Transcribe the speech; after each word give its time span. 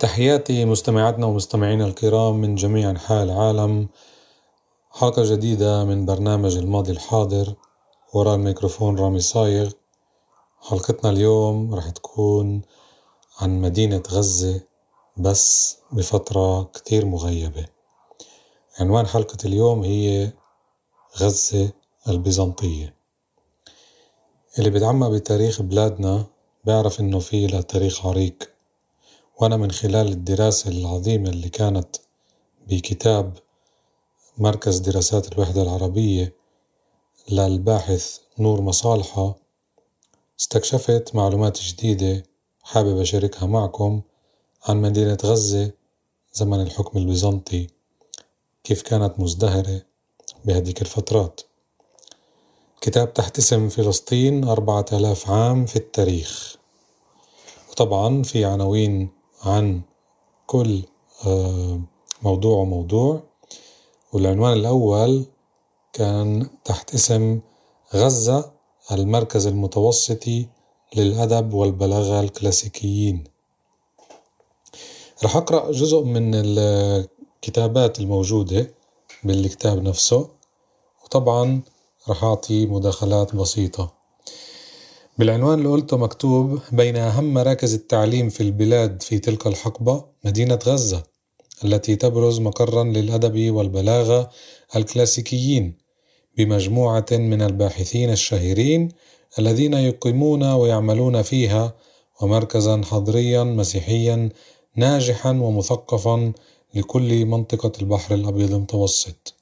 تحياتي 0.00 0.64
مستمعاتنا 0.64 1.26
ومستمعينا 1.26 1.86
الكرام 1.86 2.34
من 2.40 2.54
جميع 2.54 2.90
أنحاء 2.90 3.22
العالم. 3.24 3.88
حلقة 4.90 5.34
جديدة 5.34 5.84
من 5.84 6.06
برنامج 6.06 6.56
الماضي 6.56 6.92
الحاضر. 6.92 7.54
وراء 8.14 8.34
الميكروفون 8.34 8.98
رامي 8.98 9.20
صايغ. 9.20 9.70
حلقتنا 10.60 11.10
اليوم 11.10 11.74
رح 11.74 11.90
تكون 11.90 12.62
عن 13.40 13.60
مدينة 13.60 14.02
غزة 14.10 14.60
بس 15.16 15.76
بفترة 15.92 16.64
كتير 16.64 17.06
مغيبة. 17.06 17.66
عنوان 18.80 19.06
حلقة 19.06 19.38
اليوم 19.44 19.82
هي 19.82 20.32
غزة 21.18 21.72
البيزنطية. 22.08 22.94
اللي 24.58 24.70
بيتعمق 24.70 25.08
بتاريخ 25.08 25.62
بلادنا 25.62 26.24
بيعرف 26.64 27.00
إنه 27.00 27.18
في 27.18 27.46
له 27.46 27.60
تاريخ 27.60 28.06
عريق. 28.06 28.53
وأنا 29.36 29.56
من 29.56 29.70
خلال 29.70 30.08
الدراسة 30.08 30.70
العظيمة 30.70 31.30
اللي 31.30 31.48
كانت 31.48 31.96
بكتاب 32.68 33.38
مركز 34.38 34.78
دراسات 34.78 35.32
الوحدة 35.32 35.62
العربية 35.62 36.34
للباحث 37.30 38.18
نور 38.38 38.60
مصالحة 38.60 39.36
استكشفت 40.40 41.14
معلومات 41.14 41.60
جديدة 41.62 42.22
حابب 42.62 42.98
أشاركها 42.98 43.46
معكم 43.46 44.02
عن 44.64 44.82
مدينة 44.82 45.18
غزة 45.24 45.70
زمن 46.34 46.60
الحكم 46.60 46.98
البيزنطي 46.98 47.66
كيف 48.64 48.82
كانت 48.82 49.20
مزدهرة 49.20 49.82
بهديك 50.44 50.82
الفترات. 50.82 51.40
كتاب 52.80 53.14
تحت 53.14 53.38
اسم 53.38 53.68
فلسطين 53.68 54.44
أربعة 54.44 54.84
آلاف 54.92 55.30
عام 55.30 55.66
في 55.66 55.76
التاريخ. 55.76 56.56
وطبعا 57.70 58.22
في 58.22 58.44
عناوين 58.44 59.13
عن 59.44 59.82
كل 60.46 60.82
آه، 61.26 61.80
موضوع 62.22 62.56
وموضوع. 62.58 63.22
والعنوان 64.12 64.52
الأول 64.52 65.24
كان 65.92 66.48
تحت 66.64 66.94
اسم 66.94 67.40
غزة 67.94 68.52
المركز 68.92 69.46
المتوسطي 69.46 70.48
للأدب 70.96 71.54
والبلاغة 71.54 72.20
الكلاسيكيين. 72.20 73.24
رح 75.24 75.36
أقرأ 75.36 75.72
جزء 75.72 76.02
من 76.02 76.34
الكتابات 76.34 78.00
الموجودة 78.00 78.74
بالكتاب 79.24 79.82
نفسه 79.82 80.28
وطبعا 81.04 81.62
رح 82.08 82.24
أعطي 82.24 82.66
مداخلات 82.66 83.34
بسيطة. 83.36 83.93
بالعنوان 85.18 85.58
اللي 85.58 85.68
قلته 85.68 85.96
مكتوب 85.96 86.60
بين 86.72 86.96
أهم 86.96 87.34
مراكز 87.34 87.74
التعليم 87.74 88.28
في 88.28 88.40
البلاد 88.40 89.02
في 89.02 89.18
تلك 89.18 89.46
الحقبة 89.46 90.04
مدينة 90.24 90.58
غزة 90.66 91.02
التي 91.64 91.96
تبرز 91.96 92.40
مقرا 92.40 92.84
للأدب 92.84 93.50
والبلاغة 93.50 94.30
الكلاسيكيين 94.76 95.78
بمجموعة 96.36 97.06
من 97.12 97.42
الباحثين 97.42 98.10
الشهيرين 98.10 98.88
الذين 99.38 99.74
يقيمون 99.74 100.42
ويعملون 100.44 101.22
فيها 101.22 101.74
ومركزا 102.20 102.82
حضريا 102.84 103.44
مسيحيا 103.44 104.28
ناجحا 104.76 105.30
ومثقفا 105.30 106.32
لكل 106.74 107.26
منطقة 107.26 107.72
البحر 107.82 108.14
الأبيض 108.14 108.52
المتوسط. 108.54 109.34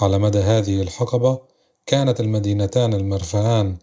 على 0.00 0.18
مدى 0.18 0.38
هذه 0.38 0.82
الحقبة 0.82 1.38
كانت 1.86 2.20
المدينتان 2.20 2.94
المرفآن 2.94 3.76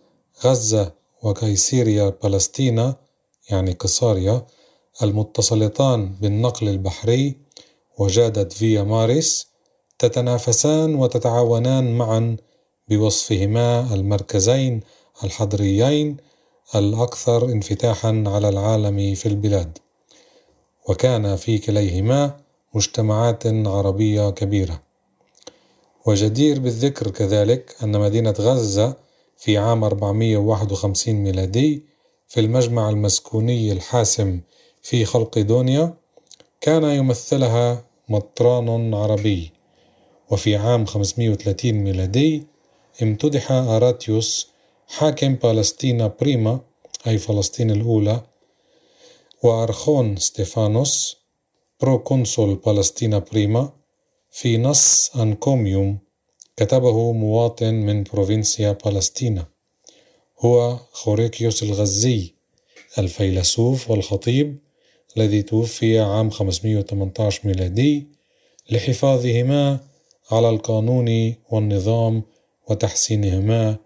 غزة 0.46 0.94
وكيسيريا 1.24 2.14
فلسطين 2.22 2.94
يعني 3.50 3.72
قصاريا 3.72 4.46
المتصلتان 5.04 6.16
بالنقل 6.22 6.70
البحري 6.70 7.38
وجادة 7.98 8.50
فيا 8.50 8.84
ماريس 8.84 9.48
تتنافسان 10.00 10.96
وتتعاونان 10.96 11.98
معا 11.98 12.38
بوصفهما 12.88 13.94
المركزين 13.94 14.82
الحضريين 15.24 16.18
الأكثر 16.76 17.46
انفتاحا 17.46 18.24
على 18.28 18.50
العالم 18.50 19.16
في 19.16 19.26
البلاد. 19.26 19.78
وكان 20.90 21.36
في 21.36 21.58
كليهما 21.58 22.38
مجتمعات 22.74 23.48
عربية 23.48 24.30
كبيرة. 24.30 24.82
وجدير 26.06 26.60
بالذكر 26.60 27.12
كذلك 27.12 27.76
أن 27.84 28.00
مدينة 28.00 28.36
غزة 28.40 28.96
في 29.40 29.58
عام 29.58 29.84
451 29.84 31.14
ميلادي 31.16 31.84
في 32.28 32.40
المجمع 32.40 32.90
المسكوني 32.90 33.72
الحاسم 33.72 34.42
في 34.82 35.06
خلق 35.06 35.40
دونيا 35.40 35.94
كان 36.62 36.84
يمثلها 36.84 37.86
مطران 38.10 38.94
عربي. 38.94 39.52
وفي 40.32 40.56
عام 40.56 40.86
530 40.86 41.72
ميلادي 41.72 42.44
امتدح 43.02 43.52
أراتيوس 43.52 44.50
حاكم 44.88 45.36
بالستينا 45.36 46.14
بريما 46.22 46.60
أي 47.08 47.18
فلسطين 47.18 47.72
الأولى 47.72 48.22
وأرخون 49.44 50.16
ستيفانوس 50.16 51.18
proconsul 51.82 52.56
بالستينا 52.56 53.20
بريما 53.20 53.74
في 54.32 54.58
نص 54.58 55.12
encomium. 55.16 56.09
كتبه 56.60 57.12
مواطن 57.12 57.74
من 57.74 58.04
بروفنسيا 58.04 58.72
بالستينا. 58.86 59.46
هو 60.40 60.80
خوريكيوس 60.92 61.64
الغزي 61.64 62.34
الفيلسوف 62.98 63.92
والخطيب 63.92 64.58
الذي 65.18 65.42
توفي 65.42 66.00
عام 66.00 66.30
518 66.30 67.48
ميلادي 67.48 68.08
لحفاظهما 68.70 69.80
على 70.32 70.50
القانون 70.50 71.36
والنظام 71.50 72.24
وتحسينهما 72.68 73.78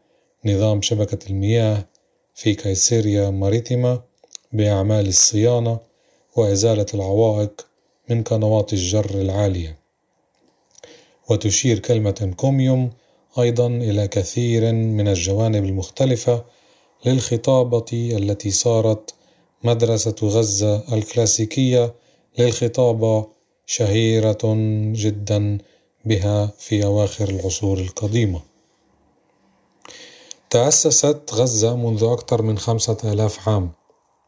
نظام 0.45 0.81
شبكة 0.81 1.29
المياه 1.29 1.85
في 2.35 2.53
كيسيريا 2.55 3.29
ماريتيما 3.29 4.01
بأعمال 4.53 5.07
الصيانة 5.07 5.79
وإزالة 6.35 6.85
العوائق 6.93 7.67
من 8.09 8.23
قنوات 8.23 8.73
الجر 8.73 9.21
العالية. 9.21 9.82
وتشير 11.29 11.79
كلمة 11.79 12.33
encomium 12.37 12.89
أيضا 13.39 13.67
إلى 13.67 14.07
كثير 14.07 14.73
من 14.73 15.07
الجوانب 15.07 15.63
المختلفة 15.63 16.43
للخطابة 17.05 18.17
التي 18.17 18.51
صارت 18.51 19.13
مدرسة 19.63 20.15
غزة 20.23 20.93
الكلاسيكية 20.93 21.93
للخطابة 22.39 23.27
شهيرة 23.65 24.55
جدا 24.93 25.57
بها 26.05 26.51
في 26.57 26.85
أواخر 26.85 27.29
العصور 27.29 27.77
القديمة. 27.79 28.41
تأسست 30.49 31.33
غزة 31.33 31.75
منذ 31.75 32.03
أكثر 32.03 32.41
من 32.41 32.57
خمسة 32.57 32.97
آلاف 33.03 33.49
عام، 33.49 33.71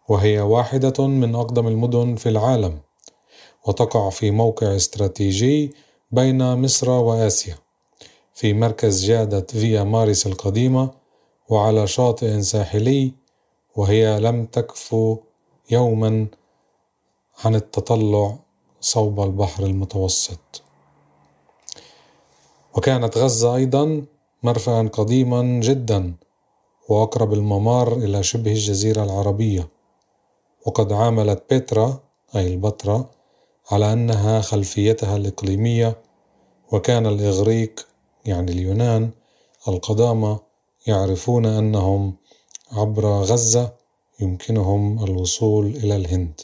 وهي 0.10 0.40
واحدة 0.40 1.08
من 1.08 1.36
أقدم 1.36 1.68
المدن 1.68 2.16
في 2.16 2.30
العالم، 2.30 2.80
وتقع 3.68 4.10
في 4.10 4.32
موقع 4.32 4.76
استراتيجي 4.76 5.74
بين 6.16 6.56
مصر 6.62 6.90
وآسيا 6.90 7.58
في 8.34 8.54
مركز 8.54 9.06
جادة 9.06 9.48
فيا 9.50 9.84
ماريس 9.84 10.28
القديمة 10.28 10.90
وعلى 11.50 11.88
شاطئ 11.88 12.42
ساحلي 12.42 13.14
وهي 13.76 14.20
لم 14.20 14.46
تكفو 14.46 15.18
يوما 15.72 16.28
عن 17.46 17.56
التطلع 17.56 18.36
صوب 18.82 19.20
البحر 19.20 19.64
المتوسط. 19.64 20.62
وكانت 22.76 23.18
غزة 23.18 23.56
أيضا 23.56 24.06
مرفأ 24.44 24.88
قديما 24.88 25.42
جدا 25.60 26.14
وأقرب 26.90 27.34
الممار 27.34 27.94
إلى 27.94 28.24
شبه 28.24 28.52
الجزيرة 28.52 29.04
العربية. 29.04 29.68
وقد 30.66 30.94
عاملت 30.94 31.44
بيترا 31.50 32.00
أي 32.36 32.54
البتراء 32.54 33.06
على 33.72 33.94
أنها 33.94 34.42
خلفيتها 34.42 35.18
الإقليمية 35.18 36.05
وكان 36.72 37.06
الإغريق 37.06 37.88
يعني 38.26 38.52
اليونان 38.52 39.10
القدامى 39.68 40.40
يعرفون 40.88 41.46
أنهم 41.46 42.16
عبر 42.72 43.06
غزة 43.06 43.74
يمكنهم 44.20 45.04
الوصول 45.04 45.66
إلى 45.66 45.96
الهند. 45.96 46.42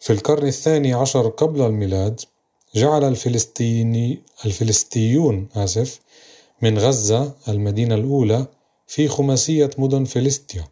في 0.00 0.12
القرن 0.12 0.46
الثاني 0.46 0.92
عشر 0.92 1.28
قبل 1.28 1.62
الميلاد 1.62 2.20
جعل 2.74 3.04
الفلسطيني 3.04 4.22
الفلسطيون 4.44 5.48
آسف 5.54 6.00
من 6.62 6.78
غزة 6.78 7.32
المدينة 7.48 7.94
الأولى 7.94 8.46
في 8.86 9.08
خماسية 9.08 9.70
مدن 9.78 10.04
فلسطيا 10.04 10.64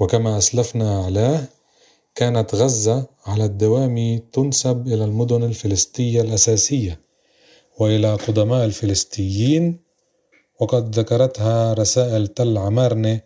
وكما 0.00 0.38
أسلفنا 0.38 1.02
أعلاه 1.02 1.48
كانت 2.14 2.54
غزة 2.54 3.06
على 3.26 3.44
الدوام 3.44 4.18
تنسب 4.32 4.86
إلى 4.86 5.04
المدن 5.04 5.42
الفلسطية 5.42 6.20
الأساسية 6.20 7.00
وإلى 7.78 8.14
قدماء 8.14 8.64
الفلسطيين 8.64 9.80
وقد 10.60 10.98
ذكرتها 10.98 11.72
رسائل 11.72 12.26
تل 12.26 12.58
عمارنة 12.58 13.20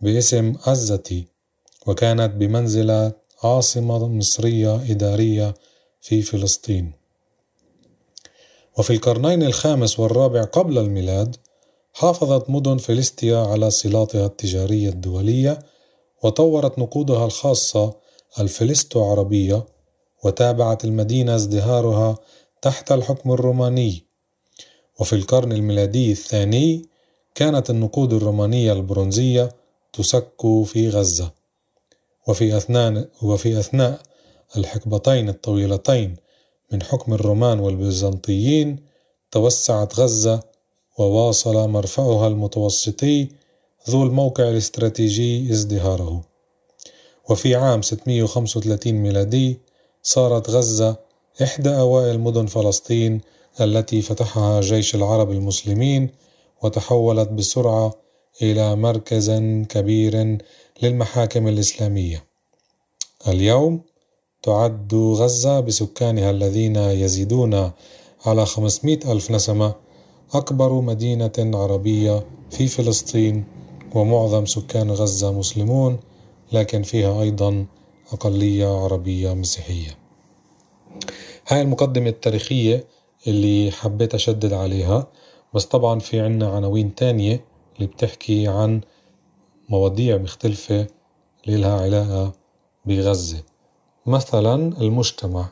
باسم 0.00 0.54
عزتي 0.66 1.24
وكانت 1.86 2.34
بمنزلة 2.34 3.12
عاصمة 3.44 4.08
مصرية 4.08 4.74
إدارية 4.74 5.54
في 6.00 6.22
فلسطين. 6.22 6.92
وفي 8.78 8.92
القرنين 8.92 9.42
الخامس 9.42 10.00
والرابع 10.00 10.44
قبل 10.44 10.78
الميلاد 10.78 11.36
حافظت 11.92 12.50
مدن 12.50 12.76
فلسطيا 12.76 13.38
على 13.38 13.70
صلاتها 13.70 14.26
التجارية 14.26 14.88
الدولية 14.88 15.58
وطورت 16.22 16.78
نقودها 16.78 17.24
الخاصة 17.26 18.05
الفلسطو 18.40 19.04
عربية 19.04 19.66
وتابعت 20.24 20.84
المدينة 20.84 21.34
ازدهارها 21.34 22.18
تحت 22.62 22.92
الحكم 22.92 23.32
الروماني. 23.32 24.04
وفي 25.00 25.12
القرن 25.12 25.52
الميلادي 25.52 26.12
الثاني 26.12 26.88
كانت 27.34 27.70
النقود 27.70 28.12
الرومانية 28.12 28.72
البرونزية 28.72 29.48
تسك 29.92 30.42
في 30.64 30.88
غزة. 30.88 31.32
وفي 32.28 32.56
أثناء 32.56 33.08
وفي 33.22 33.58
أثناء 33.58 34.00
الحقبتين 34.56 35.28
الطويلتين 35.28 36.16
من 36.72 36.82
حكم 36.82 37.14
الرومان 37.14 37.58
والبيزنطيين 37.60 38.86
توسعت 39.30 40.00
غزة 40.00 40.40
وواصل 40.98 41.68
مرفأها 41.68 42.28
المتوسطي 42.28 43.28
ذو 43.90 44.02
الموقع 44.02 44.48
الاستراتيجي 44.48 45.50
ازدهاره. 45.52 46.35
وفي 47.30 47.54
عام 47.54 47.82
635 47.82 48.92
ميلادي 48.92 49.58
صارت 50.02 50.50
غزة 50.50 50.96
إحدى 51.42 51.70
أوائل 51.70 52.20
مدن 52.20 52.46
فلسطين 52.46 53.20
التي 53.60 54.02
فتحها 54.02 54.60
جيش 54.60 54.94
العرب 54.94 55.30
المسلمين 55.30 56.10
وتحولت 56.62 57.28
بسرعة 57.28 57.94
إلى 58.42 58.76
مركز 58.76 59.30
كبير 59.68 60.38
للمحاكم 60.82 61.48
الإسلامية. 61.48 62.24
اليوم 63.28 63.80
تعد 64.42 64.94
غزة 64.94 65.60
بسكانها 65.60 66.30
الذين 66.30 66.76
يزيدون 66.76 67.70
على 68.26 68.46
500 68.46 69.12
ألف 69.12 69.30
نسمة 69.30 69.74
أكبر 70.34 70.80
مدينة 70.80 71.32
عربية 71.38 72.26
في 72.50 72.68
فلسطين 72.68 73.44
ومعظم 73.94 74.46
سكان 74.46 74.90
غزة 74.90 75.32
مسلمون 75.32 75.98
لكن 76.52 76.82
فيها 76.82 77.22
أيضا 77.22 77.66
أقلية 78.12 78.66
عربية 78.66 79.34
مسيحية. 79.34 79.98
هاي 81.48 81.62
المقدمة 81.62 82.08
التاريخية 82.08 82.84
اللي 83.26 83.70
حبيت 83.70 84.14
أشدد 84.14 84.52
عليها 84.52 85.06
بس 85.54 85.64
طبعا 85.64 85.98
في 85.98 86.20
عنا 86.20 86.48
عناوين 86.48 86.94
تانية 86.94 87.44
اللي 87.76 87.86
بتحكي 87.86 88.48
عن 88.48 88.80
مواضيع 89.68 90.16
مختلفة 90.16 90.86
اللي 91.46 91.56
لها 91.56 91.80
علاقة 91.80 92.32
بغزة. 92.84 93.42
مثلا 94.06 94.54
المجتمع. 94.54 95.48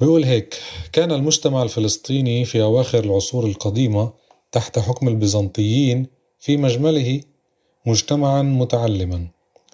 بيقول 0.00 0.24
هيك 0.24 0.58
كان 0.92 1.12
المجتمع 1.12 1.62
الفلسطيني 1.62 2.44
في 2.44 2.62
أواخر 2.62 3.04
العصور 3.04 3.46
القديمة 3.46 4.12
تحت 4.52 4.78
حكم 4.78 5.08
البيزنطيين 5.08 6.06
في 6.38 6.56
مجمله 6.56 7.20
مجتمعا 7.86 8.42
متعلما 8.42 9.26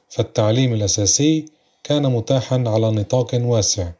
فالتعليم 0.08 0.72
الأساسي 0.74 1.44
كان 1.84 2.12
متاحا 2.12 2.64
على 2.66 2.90
نطاق 2.90 3.30
واسع 3.34 3.90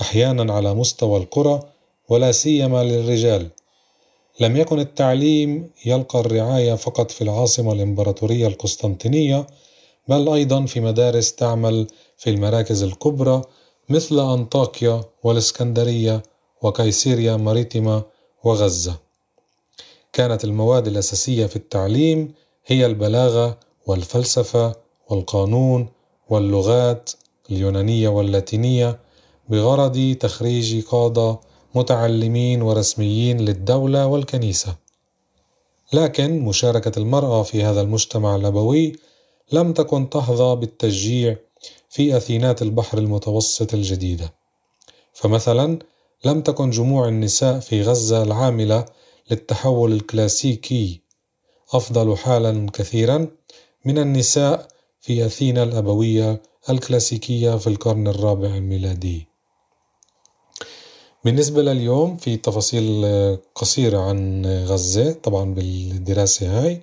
أحيانا 0.00 0.52
على 0.52 0.74
مستوى 0.74 1.16
القرى 1.18 1.62
ولا 2.08 2.32
سيما 2.32 2.84
للرجال. 2.84 3.48
لم 4.40 4.56
يكن 4.56 4.78
التعليم 4.80 5.70
يلقى 5.84 6.20
الرعاية 6.20 6.74
فقط 6.74 7.10
في 7.10 7.22
العاصمة 7.22 7.72
الإمبراطورية 7.72 8.46
القسطنطينية 8.46 9.46
بل 10.08 10.28
أيضا 10.28 10.66
في 10.66 10.80
مدارس 10.80 11.34
تعمل 11.34 11.86
في 12.16 12.30
المراكز 12.30 12.82
الكبرى 12.82 13.42
مثل 13.88 14.20
أنطاكيا 14.34 15.04
والإسكندرية 15.22 16.22
وكيسيريا 16.62 17.36
ماريتيما 17.36 18.02
وغزة. 18.44 18.96
كانت 20.12 20.44
المواد 20.44 20.86
الأساسية 20.86 21.46
في 21.46 21.56
التعليم 21.56 22.34
هي 22.68 22.86
البلاغة 22.86 23.58
والفلسفة 23.86 24.74
والقانون 25.08 25.88
واللغات 26.28 27.10
اليونانية 27.50 28.08
واللاتينية 28.08 28.98
بغرض 29.48 30.16
تخريج 30.20 30.84
قادة 30.84 31.40
متعلمين 31.74 32.62
ورسميين 32.62 33.40
للدولة 33.40 34.06
والكنيسة. 34.06 34.76
لكن 35.92 36.40
مشاركة 36.40 36.98
المرأة 36.98 37.42
في 37.42 37.62
هذا 37.62 37.80
المجتمع 37.80 38.36
الأبوي 38.36 38.92
لم 39.52 39.72
تكن 39.72 40.10
تحظى 40.10 40.56
بالتشجيع 40.56 41.36
في 41.90 42.16
أثينات 42.16 42.62
البحر 42.62 42.98
المتوسط 42.98 43.74
الجديدة 43.74 44.34
فمثلا 45.12 45.78
لم 46.24 46.40
تكن 46.40 46.70
جموع 46.70 47.08
النساء 47.08 47.60
في 47.60 47.82
غزة 47.82 48.22
العاملة 48.22 48.84
للتحول 49.30 49.92
الكلاسيكي 49.92 51.05
أفضل 51.72 52.16
حالا 52.16 52.66
كثيرا 52.72 53.28
من 53.84 53.98
النساء 53.98 54.68
في 55.00 55.26
أثينا 55.26 55.62
الأبوية 55.62 56.42
الكلاسيكية 56.70 57.56
في 57.56 57.66
القرن 57.66 58.08
الرابع 58.08 58.48
الميلادي. 58.48 59.26
بالنسبة 61.24 61.62
لليوم 61.62 62.16
في 62.16 62.36
تفاصيل 62.36 63.06
قصيرة 63.54 63.98
عن 63.98 64.46
غزة 64.46 65.12
طبعا 65.12 65.54
بالدراسة 65.54 66.60
هاي 66.60 66.82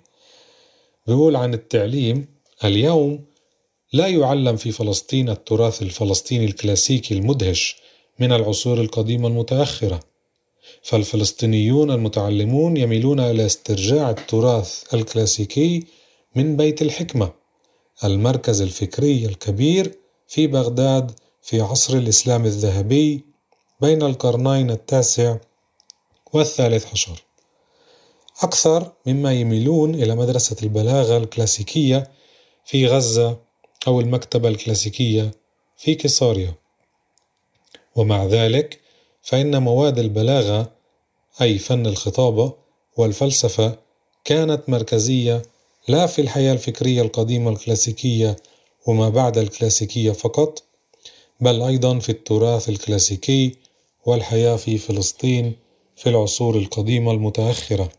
بيقول 1.07 1.35
عن 1.35 1.53
التعليم. 1.53 2.27
اليوم 2.63 3.25
لا 3.93 4.07
يعلم 4.07 4.55
في 4.55 4.71
فلسطين 4.71 5.29
التراث 5.29 5.81
الفلسطيني 5.81 6.45
الكلاسيكي 6.45 7.13
المدهش 7.13 7.75
من 8.19 8.33
العصور 8.33 8.81
القديمة 8.81 9.27
المتأخرة. 9.27 9.99
فالفلسطينيون 10.83 11.91
المتعلمون 11.91 12.77
يميلون 12.77 13.19
إلى 13.19 13.45
استرجاع 13.45 14.09
التراث 14.09 14.93
الكلاسيكي 14.93 15.87
من 16.35 16.57
بيت 16.57 16.81
الحكمة 16.81 17.31
المركز 18.03 18.61
الفكري 18.61 19.25
الكبير 19.25 19.99
في 20.27 20.47
بغداد 20.47 21.11
في 21.41 21.61
عصر 21.61 21.97
الإسلام 21.97 22.45
الذهبي 22.45 23.25
بين 23.81 24.03
القرنين 24.03 24.71
التاسع 24.71 25.37
والثالث 26.33 26.85
عشر. 26.91 27.23
أكثر 28.41 28.91
مما 29.05 29.33
يميلون 29.33 29.95
إلى 29.95 30.15
مدرسة 30.15 30.55
البلاغة 30.63 31.17
الكلاسيكية 31.17 32.11
في 32.65 32.87
غزة 32.87 33.39
أو 33.87 33.99
المكتبة 33.99 34.49
الكلاسيكية 34.49 35.31
في 35.77 35.95
كيساريا. 35.95 36.53
ومع 37.95 38.25
ذلك 38.25 38.82
فإن 39.23 39.63
مواد 39.63 39.99
البلاغة 39.99 40.71
أي 41.41 41.57
فن 41.57 41.85
الخطابة 41.87 42.53
والفلسفة 42.97 43.75
كانت 44.25 44.69
مركزية 44.69 45.41
لا 45.87 46.05
في 46.07 46.21
الحياة 46.21 46.53
الفكرية 46.53 47.01
القديمة 47.01 47.51
الكلاسيكية 47.51 48.35
وما 48.87 49.09
بعد 49.09 49.37
الكلاسيكية 49.37 50.11
فقط 50.11 50.63
بل 51.41 51.61
أيضا 51.61 51.99
في 51.99 52.09
التراث 52.09 52.69
الكلاسيكي 52.69 53.55
والحياة 54.05 54.55
في 54.55 54.77
فلسطين 54.77 55.55
في 55.95 56.09
العصور 56.09 56.55
القديمة 56.57 57.11
المتأخرة. 57.11 57.89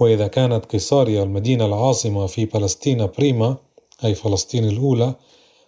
وإذا 0.00 0.26
كانت 0.26 0.64
قيصاريا 0.64 1.22
المدينة 1.22 1.66
العاصمة 1.66 2.26
في 2.26 2.46
فلسطين 2.46 3.06
بريما 3.06 3.56
أي 4.04 4.14
فلسطين 4.14 4.64
الأولى 4.68 5.14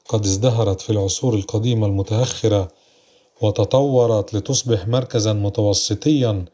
قد 0.08 0.24
ازدهرت 0.24 0.80
في 0.80 0.90
العصور 0.90 1.34
القديمة 1.34 1.86
المتأخرة 1.86 2.68
وتطورت 3.40 4.34
لتصبح 4.34 4.88
مركزا 4.88 5.32
متوسطيا 5.32 6.44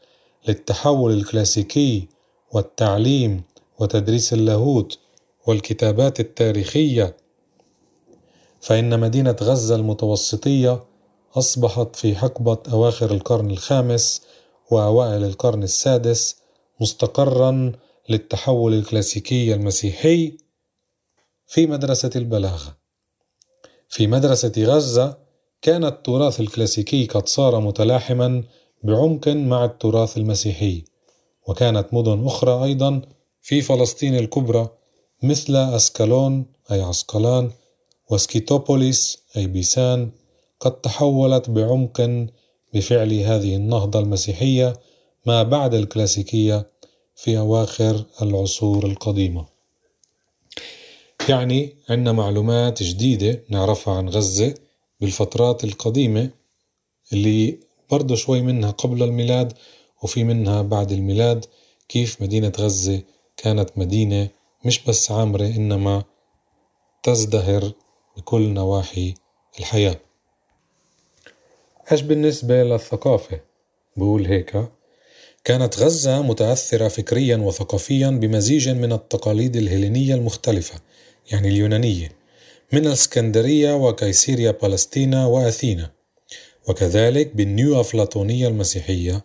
للتحول 0.49 1.13
الكلاسيكي 1.13 2.09
والتعليم 2.53 3.43
وتدريس 3.79 4.33
اللاهوت 4.33 4.99
والكتابات 5.47 6.21
التاريخية. 6.21 7.17
فإن 8.61 9.01
مدينة 9.01 9.37
غزة 9.43 9.75
المتوسطية 9.75 10.85
أصبحت 11.35 11.97
في 11.97 12.17
حقبة 12.17 12.59
أواخر 12.73 13.11
القرن 13.11 13.51
الخامس 13.51 14.23
وأوائل 14.71 15.25
القرن 15.25 15.63
السادس 15.63 16.37
مستقرا 16.81 17.73
للتحول 18.09 18.75
الكلاسيكي 18.75 19.55
المسيحي 19.55 20.37
في 21.47 21.67
مدرسة 21.67 22.11
البلاغة. 22.17 22.77
في 23.89 24.07
مدرسة 24.07 24.53
غزة 24.59 25.22
كان 25.63 25.85
التراث 25.85 26.41
الكلاسيكي 26.41 27.07
قد 27.07 27.29
صار 27.29 27.61
متلاحما 27.61 28.45
بعمق 28.83 29.29
مع 29.29 29.65
التراث 29.65 30.17
المسيحي 30.17 30.85
وكانت 31.49 31.87
مدن 31.93 32.27
أخرى 32.27 32.65
أيضا 32.65 33.03
في 33.43 33.63
فلسطين 33.63 34.19
الكبرى 34.19 34.69
مثل 35.23 35.57
أسكالون 35.57 36.47
أي 36.73 36.81
عسقلان 36.81 37.51
وسكيتوبوليس 38.11 39.19
أي 39.37 39.47
بيسان 39.47 40.11
قد 40.61 40.81
تحولت 40.81 41.51
بعمق 41.51 42.27
بفعل 42.75 43.13
هذه 43.13 43.57
النهضة 43.57 43.99
المسيحية 43.99 44.73
ما 45.27 45.43
بعد 45.43 45.75
الكلاسيكية 45.75 46.67
في 47.17 47.39
أواخر 47.39 48.05
العصور 48.23 48.87
القديمة. 48.87 49.47
يعني 51.29 51.75
عندنا 51.89 52.13
معلومات 52.13 52.83
جديدة 52.83 53.45
نعرفها 53.49 53.95
عن 53.95 54.09
غزة. 54.09 54.55
بالفترات 55.03 55.65
القديمة 55.65 56.31
اللي 57.13 57.59
برضو 57.91 58.15
شوي 58.15 58.43
منها 58.43 58.71
قبل 58.71 59.03
الميلاد 59.03 59.53
وفي 60.03 60.25
منها 60.25 60.63
بعد 60.63 60.93
الميلاد 60.93 61.45
كيف 61.89 62.23
مدينة 62.23 62.53
غزة 62.59 63.03
كانت 63.37 63.71
مدينة 63.77 64.29
مش 64.65 64.85
بس 64.85 65.11
عامرة 65.11 65.47
إنما 65.47 66.05
تزدهر 67.03 67.73
بكل 68.17 68.43
نواحي 68.43 69.15
الحياة. 69.59 70.01
إيش 71.93 72.03
بالنسبة 72.03 72.63
للثقافة 72.63 73.41
بقول 73.97 74.27
هيك. 74.27 74.69
كانت 75.45 75.79
غزة 75.79 76.23
متأثرة 76.23 76.89
فكريا 76.89 77.37
وثقافيا 77.37 78.11
بمزيج 78.11 78.69
من 78.69 78.93
التقاليد 78.93 79.57
الهيلينية 79.57 80.15
المختلفة 80.15 80.81
يعني 81.33 81.49
اليونانية. 81.49 82.22
من 82.73 82.87
الاسكندرية 82.87 83.75
وكيسيريا 83.75 84.51
بالستينا 84.51 85.27
وأثينا. 85.27 85.91
وكذلك 86.69 87.37
بالنيو 87.37 87.81
أفلاطونية 87.81 88.49
المسيحية 88.49 89.25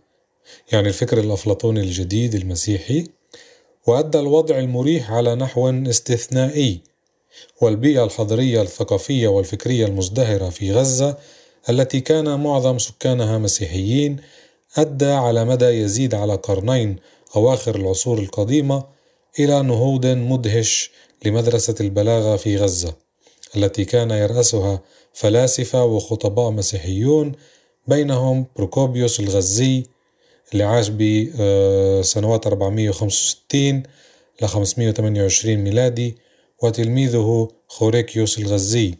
يعني 0.72 0.88
الفكر 0.88 1.20
الأفلاطوني 1.20 1.80
الجديد 1.80 2.36
المسيحي 2.36 3.08
وأدى 3.88 4.20
الوضع 4.20 4.60
المريح 4.60 5.12
على 5.12 5.36
نحو 5.36 5.70
استثنائي. 5.70 6.82
والبيئة 7.62 8.04
الحضرية 8.04 8.62
الثقافية 8.62 9.28
والفكرية 9.28 9.86
المزدهرة 9.86 10.50
في 10.50 10.72
غزة 10.72 11.18
التي 11.70 12.00
كان 12.00 12.40
معظم 12.40 12.78
سكانها 12.80 13.38
مسيحيين 13.38 14.18
أدى 14.78 15.12
على 15.12 15.46
مدى 15.46 15.66
يزيد 15.66 16.16
على 16.16 16.36
قرنين 16.36 16.96
أواخر 17.36 17.76
العصور 17.76 18.20
القديمة 18.20 18.84
إلى 19.40 19.62
نهوض 19.62 20.06
مدهش 20.06 20.92
لمدرسة 21.26 21.76
البلاغة 21.82 22.36
في 22.36 22.58
غزة. 22.58 23.07
التي 23.56 23.86
كان 23.86 24.12
يرأسها 24.12 24.82
فلاسفة 25.14 25.86
وخطباء 25.86 26.52
مسيحيون 26.52 27.32
بينهم 27.88 28.46
بروكوبيوس 28.56 29.20
الغزي 29.20 29.84
اللي 30.54 30.64
عاش 30.64 30.90
بسنوات 30.90 32.48
465 32.48 33.84
ل 34.42 34.46
528 34.48 35.56
ميلادي 35.56 36.18
وتلميذه 36.64 37.48
خوريكيوس 37.68 38.40
الغزي. 38.40 38.96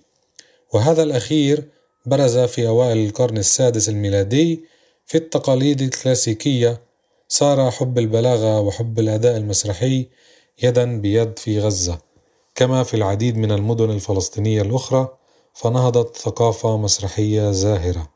وهذا 0.74 1.04
الأخير 1.04 1.64
برز 2.06 2.38
في 2.38 2.68
أوائل 2.68 3.06
القرن 3.06 3.38
السادس 3.38 3.90
الميلادي 3.90 4.64
في 5.06 5.18
التقاليد 5.18 5.82
الكلاسيكية. 5.82 6.82
صار 7.28 7.72
حب 7.72 7.98
البلاغة 7.98 8.60
وحب 8.60 9.00
الأداء 9.00 9.38
المسرحي 9.38 10.08
يدا 10.64 11.02
بيد 11.02 11.40
في 11.40 11.60
غزة. 11.60 12.07
كما 12.58 12.84
في 12.84 12.94
العديد 12.94 13.38
من 13.38 13.52
المدن 13.52 13.90
الفلسطينية 13.90 14.62
الأخرى 14.62 15.08
فنهضت 15.54 16.18
ثقافة 16.18 16.78
مسرحية 16.78 17.52
زاهرة. 17.52 18.10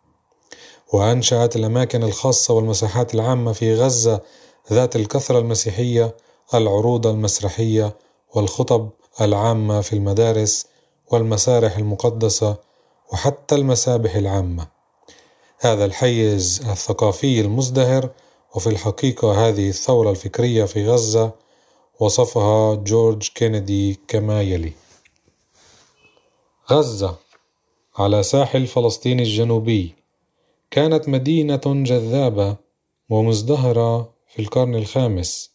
وأنشأت 0.93 1.55
الأماكن 1.55 2.03
الخاصة 2.03 2.53
والمساحات 2.53 3.15
العامة 3.15 3.53
في 3.53 3.75
غزة 3.75 4.21
ذات 4.71 4.95
الكثرة 4.95 5.39
المسيحية 5.39 6.15
العروض 6.53 7.07
المسرحية 7.07 7.95
والخطب 8.35 8.89
العامة 9.21 9.81
في 9.81 9.93
المدارس 9.93 10.65
والمسارح 11.11 11.77
المقدسة 11.77 12.55
وحتى 13.13 13.55
المسابح 13.55 14.15
العامة. 14.15 14.67
هذا 15.59 15.85
الحيز 15.85 16.61
الثقافي 16.69 17.41
المزدهر 17.41 18.09
وفي 18.55 18.67
الحقيقة 18.67 19.47
هذه 19.47 19.69
الثورة 19.69 20.11
الفكرية 20.11 20.65
في 20.65 20.87
غزة 20.87 21.31
وصفها 21.99 22.75
جورج 22.75 23.29
كينيدي 23.35 23.99
كما 24.07 24.41
يلي. 24.41 24.73
غزة 26.71 27.17
على 27.97 28.23
ساحل 28.23 28.67
فلسطين 28.67 29.19
الجنوبي. 29.19 29.95
كانت 30.71 31.09
مدينة 31.09 31.61
جذابة 31.65 32.57
ومزدهرة 33.09 34.13
في 34.27 34.41
القرن 34.41 34.75
الخامس. 34.75 35.51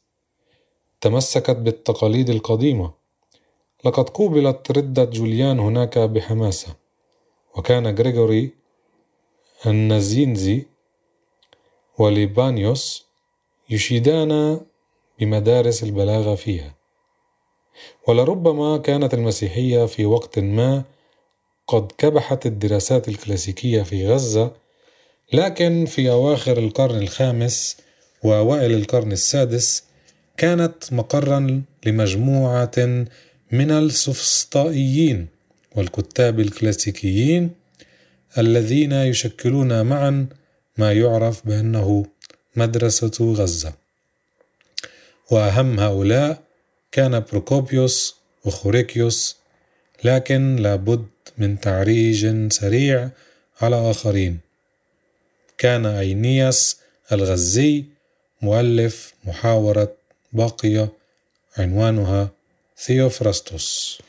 تمسكت 1.00 1.56
بالتقاليد 1.56 2.30
القديمة. 2.30 2.92
لقد 3.84 4.08
قوبلت 4.08 4.70
ردة 4.70 5.04
جوليان 5.04 5.58
هناك 5.58 5.98
بحماسة. 5.98 6.76
وكان 7.56 7.98
غريغوري 7.98 8.50
النزينزي 9.66 10.66
وليبانيوس 11.98 13.06
يشيدان 13.70 14.60
بمدارس 15.20 15.82
البلاغة 15.82 16.34
فيها. 16.34 16.74
ولربما 18.08 18.78
كانت 18.78 19.14
المسيحية 19.14 19.86
في 19.86 20.06
وقت 20.06 20.38
ما 20.38 20.84
قد 21.68 21.92
كبحت 21.98 22.46
الدراسات 22.46 23.08
الكلاسيكية 23.08 23.82
في 23.82 24.08
غزة 24.08 24.52
لكن 25.32 25.86
في 25.86 26.10
أواخر 26.10 26.58
القرن 26.58 26.98
الخامس 27.02 27.76
وأوائل 28.22 28.74
القرن 28.74 29.12
السادس 29.12 29.84
كانت 30.36 30.92
مقرا 30.92 31.62
لمجموعة 31.86 33.06
من 33.52 33.70
السفسطائيين 33.70 35.26
والكتاب 35.76 36.40
الكلاسيكيين 36.40 37.50
الذين 38.38 38.92
يشكلون 38.92 39.86
معا 39.86 40.26
ما 40.78 40.92
يعرف 40.92 41.46
بأنه 41.46 42.06
مدرسة 42.56 43.34
غزة. 43.34 43.85
وأهم 45.30 45.80
هؤلاء 45.80 46.42
كان 46.92 47.20
بروكوبيوس 47.20 48.16
وخوريكيوس 48.44 49.36
لكن 50.04 50.56
لابد 50.56 51.06
من 51.38 51.60
تعريج 51.60 52.48
سريع 52.52 53.08
على 53.60 53.90
آخرين. 53.90 54.38
كان 55.58 55.86
أينياس 55.86 56.80
الغزي 57.12 57.84
مؤلف 58.42 59.14
محاورة 59.24 59.92
باقية 60.32 60.88
عنوانها 61.58 62.28
ثيوفراستوس 62.78 64.02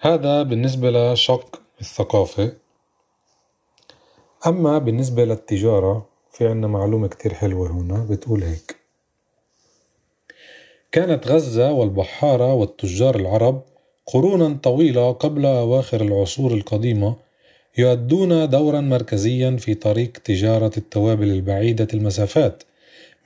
هذا 0.00 0.42
بالنسبة 0.42 0.90
لشق 0.90 1.60
الثقافة. 1.80 2.52
أما 4.46 4.78
بالنسبة 4.78 5.24
للتجارة 5.24 6.08
في 6.32 6.48
عنا 6.48 6.66
معلومة 6.66 7.08
كتير 7.08 7.34
حلوة 7.34 7.70
هنا 7.70 8.04
بتقول 8.10 8.42
هيك. 8.42 8.83
كانت 10.94 11.28
غزة 11.28 11.72
والبحارة 11.72 12.54
والتجار 12.54 13.16
العرب 13.16 13.62
قرونا 14.06 14.58
طويلة 14.62 15.12
قبل 15.12 15.46
أواخر 15.46 16.00
العصور 16.00 16.54
القديمة 16.54 17.16
يؤدون 17.78 18.48
دورا 18.48 18.80
مركزيا 18.80 19.56
في 19.56 19.74
طريق 19.74 20.12
تجارة 20.12 20.70
التوابل 20.76 21.28
البعيدة 21.30 21.88
المسافات 21.94 22.62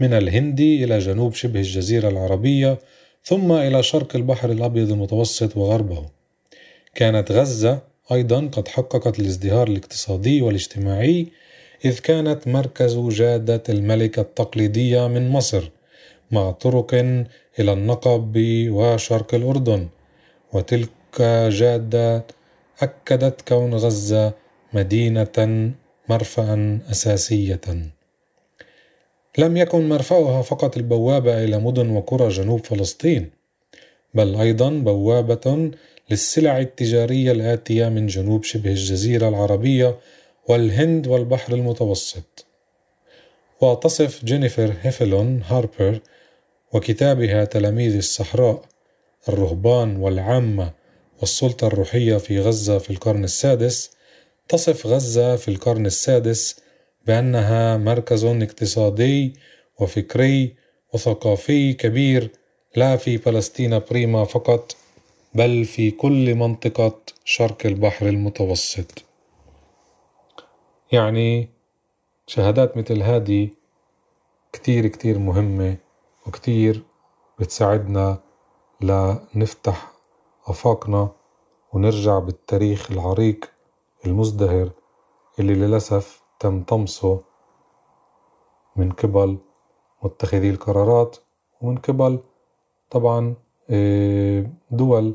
من 0.00 0.12
الهند 0.12 0.60
إلى 0.60 0.98
جنوب 0.98 1.34
شبه 1.34 1.60
الجزيرة 1.60 2.08
العربية 2.08 2.78
ثم 3.24 3.52
إلى 3.52 3.82
شرق 3.82 4.16
البحر 4.16 4.52
الأبيض 4.52 4.92
المتوسط 4.92 5.56
وغربه. 5.56 6.04
كانت 6.94 7.32
غزة 7.32 7.78
أيضا 8.12 8.48
قد 8.52 8.68
حققت 8.68 9.20
الازدهار 9.20 9.68
الاقتصادي 9.68 10.42
والاجتماعي 10.42 11.26
إذ 11.84 11.98
كانت 11.98 12.48
مركز 12.48 12.96
جادة 12.96 13.62
الملكة 13.68 14.20
التقليدية 14.20 15.08
من 15.08 15.28
مصر 15.28 15.70
مع 16.30 16.50
طرق 16.50 16.94
إلى 17.58 17.72
النقب 17.72 18.34
وشرق 18.70 19.34
الأردن 19.34 19.88
وتلك 20.52 21.22
جادة 21.48 22.24
أكدت 22.80 23.48
كون 23.48 23.74
غزة 23.74 24.32
مدينة 24.72 25.72
مرفأ 26.08 26.78
أساسية. 26.90 27.60
لم 29.38 29.56
يكن 29.56 29.88
مرفأها 29.88 30.42
فقط 30.42 30.76
البوابة 30.76 31.44
إلى 31.44 31.58
مدن 31.58 31.90
وقرى 31.90 32.28
جنوب 32.28 32.66
فلسطين 32.66 33.30
بل 34.14 34.34
أيضا 34.34 34.70
بوابة 34.70 35.70
للسلع 36.10 36.58
التجارية 36.58 37.32
الآتية 37.32 37.88
من 37.88 38.06
جنوب 38.06 38.44
شبه 38.44 38.70
الجزيرة 38.70 39.28
العربية 39.28 39.98
والهند 40.48 41.06
والبحر 41.06 41.54
المتوسط. 41.54 42.46
وتصف 43.60 44.24
جينيفر 44.24 44.74
هيفلون 44.82 45.42
هاربر 45.42 46.00
وكتابها 46.72 47.44
تلاميذ 47.44 47.96
الصحراء 47.96 48.62
الرهبان 49.28 49.96
والعامة 49.96 50.72
والسلطة 51.20 51.66
الروحية 51.66 52.16
في 52.16 52.40
غزة 52.40 52.78
في 52.78 52.90
القرن 52.90 53.24
السادس. 53.24 53.90
تصف 54.48 54.86
غزة 54.86 55.36
في 55.36 55.48
القرن 55.48 55.86
السادس 55.86 56.60
بأنها 57.06 57.76
مركز 57.76 58.24
اقتصادي 58.24 59.32
وفكري 59.80 60.54
وثقافي 60.92 61.72
كبير 61.72 62.30
لا 62.76 62.96
في 62.96 63.18
فلسطين 63.18 63.78
بريما 63.78 64.24
فقط 64.24 64.76
بل 65.34 65.64
في 65.64 65.90
كل 65.90 66.34
منطقة 66.34 67.00
شرق 67.24 67.66
البحر 67.66 68.08
المتوسط. 68.08 69.04
يعني 70.92 71.48
شهادات 72.26 72.76
مثل 72.76 73.02
هذه 73.02 73.48
كتير 74.52 74.86
كتير 74.86 75.18
مهمة. 75.18 75.76
وكتير 76.28 76.82
بتساعدنا 77.38 78.18
لنفتح 78.80 79.92
آفاقنا 80.46 81.08
ونرجع 81.72 82.18
بالتاريخ 82.18 82.90
العريق 82.90 83.50
المزدهر 84.06 84.70
اللي 85.38 85.54
للأسف 85.54 86.22
تم 86.40 86.62
طمسه 86.62 87.20
من 88.76 88.92
قبل 88.92 89.38
متخذي 90.02 90.50
القرارات 90.50 91.16
ومن 91.60 91.78
قبل 91.78 92.18
طبعا 92.90 93.34
آه، 93.70 94.46
دول 94.70 95.14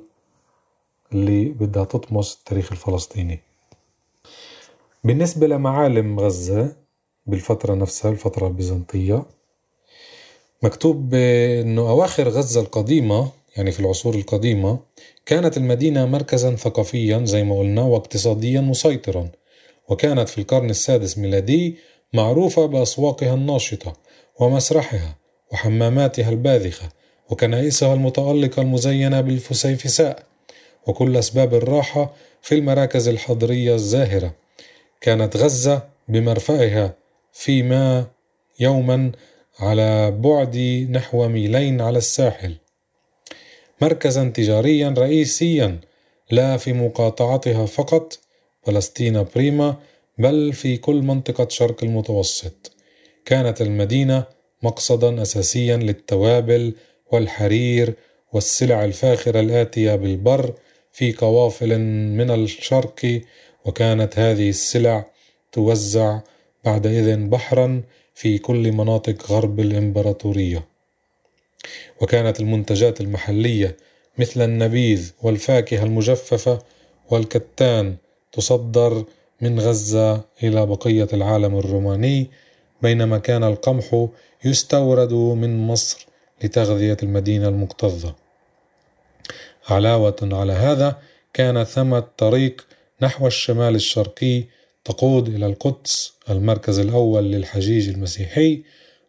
اللي 1.12 1.50
بدها 1.50 1.84
تطمس 1.84 2.38
التاريخ 2.40 2.72
الفلسطيني. 2.72 3.40
بالنسبة 5.04 5.48
لمعالم 5.48 6.20
غزة 6.20 6.76
بالفترة 7.26 7.74
نفسها 7.76 8.12
الفترة 8.12 8.48
البيزنطية 8.48 9.26
مكتوب 10.64 11.14
انه 11.14 11.82
أواخر 11.90 12.30
غزة 12.30 12.62
القديمة 12.62 13.30
يعني 13.58 13.72
في 13.72 13.80
العصور 13.80 14.16
القديمة 14.16 14.80
كانت 15.26 15.58
المدينة 15.58 16.06
مركزا 16.06 16.56
ثقافيا 16.56 17.26
زي 17.26 17.44
ما 17.44 17.60
قلنا 17.60 17.82
واقتصاديا 17.82 18.62
مسيطرا 18.62 19.30
وكانت 19.90 20.30
في 20.30 20.38
القرن 20.38 20.70
السادس 20.70 21.18
ميلادي 21.18 21.76
معروفة 22.14 22.66
بأسواقها 22.66 23.34
الناشطة 23.34 23.94
ومسرحها 24.40 25.16
وحماماتها 25.52 26.30
الباذخة 26.30 26.90
وكنائسها 27.30 27.94
المتألقة 27.94 28.62
المزينة 28.62 29.22
بالفسيفساء 29.22 30.24
وكل 30.88 31.18
أسباب 31.18 31.54
الراحة 31.54 32.14
في 32.42 32.56
المراكز 32.56 33.08
الحضرية 33.08 33.76
الزاهرة. 33.76 34.34
كانت 35.02 35.38
غزة 35.38 35.84
بمرفأها 36.08 36.94
فيما 37.34 38.06
يوما 38.60 39.12
على 39.60 40.12
بعد 40.12 40.58
نحو 40.92 41.28
ميلين 41.28 41.82
على 41.82 41.98
الساحل. 41.98 42.56
مركزا 43.82 44.30
تجاريا 44.30 44.94
رئيسيا 44.98 45.80
لا 46.32 46.58
في 46.58 46.74
مقاطعتها 46.74 47.66
فقط 47.66 48.20
فلسطين 48.64 49.24
بريما 49.36 49.76
بل 50.18 50.54
في 50.54 50.78
كل 50.78 50.96
منطقة 50.96 51.48
شرق 51.50 51.84
المتوسط. 51.84 52.72
كانت 53.26 53.62
المدينة 53.62 54.24
مقصدا 54.64 55.22
أساسيا 55.22 55.78
للتوابل 55.78 56.74
والحرير 57.12 57.94
والسلع 58.34 58.86
الفاخرة 58.86 59.40
الآتية 59.40 59.96
بالبر 59.96 60.54
في 60.92 61.14
قوافل 61.14 61.80
من 62.18 62.32
الشرق 62.32 63.22
وكانت 63.66 64.20
هذه 64.20 64.50
السلع 64.50 65.06
توزع 65.52 66.20
بعدئذ 66.66 67.18
بحرا 67.18 67.84
في 68.14 68.38
كل 68.38 68.72
مناطق 68.72 69.32
غرب 69.32 69.60
الإمبراطورية. 69.60 70.66
وكانت 72.02 72.40
المنتجات 72.40 73.02
المحلية 73.02 73.78
مثل 74.18 74.42
النبيذ 74.42 75.12
والفاكهة 75.22 75.84
المجففة 75.84 76.60
والكتان 77.10 77.96
تصدر 78.32 79.06
من 79.42 79.60
غزة 79.60 80.22
إلى 80.44 80.66
بقية 80.66 81.08
العالم 81.14 81.58
الروماني 81.58 82.28
بينما 82.82 83.18
كان 83.18 83.44
القمح 83.44 84.08
يستورد 84.46 85.14
من 85.14 85.68
مصر 85.68 86.08
لتغذية 86.44 86.98
المدينة 87.04 87.48
المكتظة. 87.48 88.16
علاوة 89.70 90.16
على 90.22 90.54
هذا 90.54 90.98
كان 91.34 91.64
ثمة 91.64 92.04
طريق 92.18 92.68
نحو 93.02 93.28
الشمال 93.28 93.76
الشرقي 93.76 94.44
تقود 94.86 95.28
إلى 95.28 95.46
القدس 95.46 96.13
المركز 96.30 96.80
الأول 96.80 97.24
للحجيج 97.24 97.90
المسيحي 97.90 98.64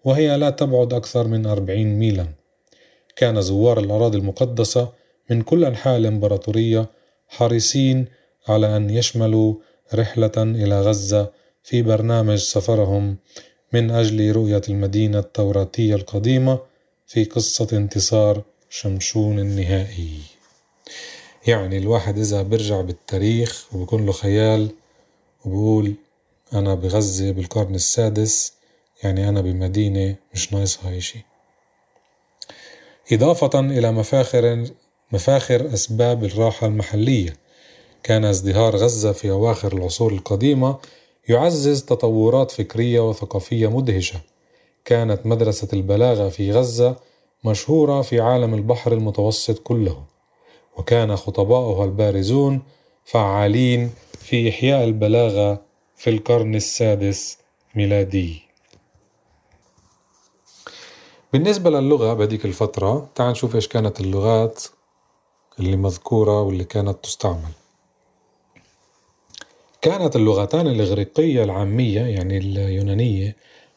وهي 0.04 0.36
لا 0.36 0.50
تبعد 0.50 0.92
أكثر 0.92 1.28
من 1.28 1.46
أربعين 1.46 1.98
ميلا. 1.98 2.26
كان 3.16 3.40
زوار 3.40 3.80
الأراضي 3.80 4.18
المقدسة 4.18 4.92
من 5.30 5.42
كل 5.42 5.64
أنحاء 5.64 5.96
الإمبراطورية 5.96 6.86
حريصين 7.28 8.06
على 8.48 8.76
أن 8.76 8.90
يشملوا 8.90 9.54
رحلة 9.94 10.32
إلى 10.36 10.80
غزة 10.80 11.30
في 11.62 11.82
برنامج 11.82 12.38
سفرهم 12.38 13.16
من 13.72 13.90
أجل 13.90 14.32
رؤية 14.32 14.62
المدينة 14.68 15.18
التوراتية 15.18 15.94
القديمة 15.94 16.58
في 17.06 17.24
قصة 17.24 17.68
انتصار 17.72 18.42
شمشون 18.70 19.38
النهائي. 19.38 20.18
يعني 21.46 21.78
الواحد 21.78 22.18
إذا 22.18 22.42
برجع 22.42 22.80
بالتاريخ 22.80 23.66
وبكون 23.74 24.06
له 24.06 24.12
خيال 24.12 24.70
وبقول 25.44 25.94
أنا 26.52 26.74
بغزة 26.74 27.30
بالقرن 27.30 27.74
السادس 27.74 28.54
يعني 29.02 29.28
أنا 29.28 29.40
بمدينة 29.40 30.16
مش 30.34 30.52
ناقصها 30.52 30.98
إشي 30.98 31.24
إضافة 33.12 33.60
إلى 33.60 33.92
مفاخر 33.92 34.66
مفاخر 35.12 35.74
أسباب 35.74 36.24
الراحة 36.24 36.66
المحلية. 36.66 37.36
كان 38.02 38.24
ازدهار 38.24 38.76
غزة 38.76 39.12
في 39.12 39.30
أواخر 39.30 39.72
العصور 39.72 40.12
القديمة 40.12 40.78
يعزز 41.28 41.84
تطورات 41.84 42.50
فكرية 42.50 43.08
وثقافية 43.08 43.70
مدهشة. 43.76 44.20
كانت 44.84 45.26
مدرسة 45.26 45.68
البلاغة 45.72 46.28
في 46.28 46.52
غزة 46.52 46.96
مشهورة 47.44 48.02
في 48.02 48.20
عالم 48.20 48.54
البحر 48.54 48.92
المتوسط 48.92 49.58
كله 49.58 50.02
وكان 50.76 51.16
خطباؤها 51.16 51.84
البارزون 51.84 52.62
فعالين 53.04 53.90
في 54.18 54.50
إحياء 54.50 54.84
البلاغة 54.84 55.62
في 56.04 56.10
القرن 56.10 56.54
السادس 56.54 57.38
ميلادي. 57.74 58.42
بالنسبة 61.32 61.70
للغة 61.70 62.14
بهذيك 62.14 62.44
الفترة 62.44 63.10
تعال 63.14 63.30
نشوف 63.30 63.54
إيش 63.54 63.68
كانت 63.68 64.00
اللغات 64.00 64.64
اللي 65.60 65.76
مذكورة 65.76 66.42
واللي 66.42 66.64
كانت 66.64 67.04
تستعمل. 67.04 67.52
كانت 69.80 70.16
اللغتان 70.16 70.66
الإغريقية 70.66 71.44
العامية 71.44 72.00
يعني 72.00 72.38
اليونانية 72.38 73.36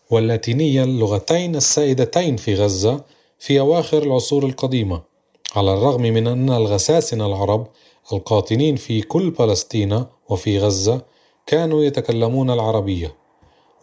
واللاتينية 0.10 0.84
اللغتين 0.84 1.56
السائدتين 1.56 2.38
في 2.38 2.56
غزة 2.56 3.04
في 3.40 3.60
أواخر 3.60 4.04
العصور 4.04 4.46
القديمة 4.46 5.02
على 5.56 5.74
الرغم 5.74 6.02
من 6.02 6.28
أن 6.28 6.50
الغساسنة 6.50 7.26
العرب 7.26 7.68
القاطنين 8.14 8.76
في 8.76 9.02
كل 9.02 9.36
فلسطين 9.36 10.06
وفي 10.30 10.60
غزة 10.60 11.17
كانوا 11.48 11.84
يتكلمون 11.84 12.50
العربية 12.50 13.16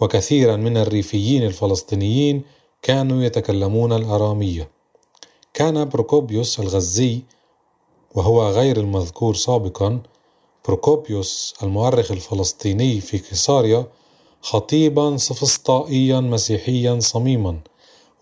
وكثيرا 0.00 0.57
من 0.57 0.77
الريفيين 0.77 1.42
الفلسطينيين 1.42 2.42
كانوا 2.83 3.22
يتكلمون 3.22 3.92
الأرامية. 3.92 4.68
كان 5.55 5.85
بروكوبيوس 5.85 6.61
الغزي 6.61 7.22
وهو 8.14 8.48
غير 8.48 8.77
المذكور 8.77 9.35
سابقا 9.35 10.00
بروكوبيوس 10.66 11.55
المؤرخ 11.62 12.11
الفلسطيني 12.11 13.00
في 13.00 13.18
قيصاريا 13.18 13.87
خطيبا 14.42 15.16
سفسطائيا 15.16 16.20
مسيحيا 16.20 17.00
صميما 17.00 17.61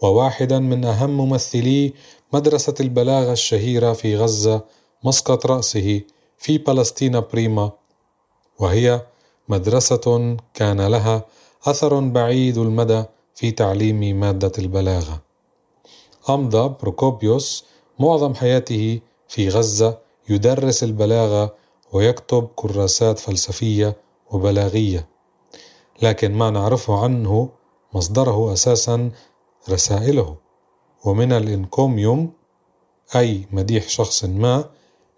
وواحدا 0.02 0.58
من 0.58 0.84
أهم 0.84 1.10
ممثلي 1.10 1.92
مدرسة 2.32 2.74
البلاغة 2.80 3.32
الشهيرة 3.32 3.92
في 3.92 4.16
غزة 4.16 4.64
مسقط 5.04 5.46
رأسه 5.46 6.00
في 6.38 6.58
فلسطين 6.58 7.20
بريما 7.20 7.72
وهي 8.58 9.00
مدرسة 9.52 10.36
كان 10.54 10.80
لها 10.80 11.26
أثر 11.64 12.00
بعيد 12.00 12.58
المدى 12.58 13.04
في 13.34 13.50
تعليم 13.50 14.20
مادة 14.20 14.52
البلاغة. 14.58 15.22
أمضى 16.30 16.74
بروكوبيوس 16.82 17.64
معظم 17.98 18.34
حياته 18.34 19.00
في 19.28 19.48
غزة 19.48 19.98
يدرس 20.28 20.84
البلاغة 20.84 21.54
ويكتب 21.92 22.48
كراسات 22.56 23.18
فلسفية 23.18 23.96
وبلاغية، 24.30 25.08
لكن 26.02 26.32
ما 26.34 26.50
نعرفه 26.50 27.04
عنه 27.04 27.50
مصدره 27.94 28.52
أساسا 28.52 29.10
رسائله، 29.68 30.36
ومن 31.04 31.32
الإنكوميوم 31.32 32.32
أي 33.16 33.46
مديح 33.50 33.88
شخص 33.88 34.24
ما 34.24 34.70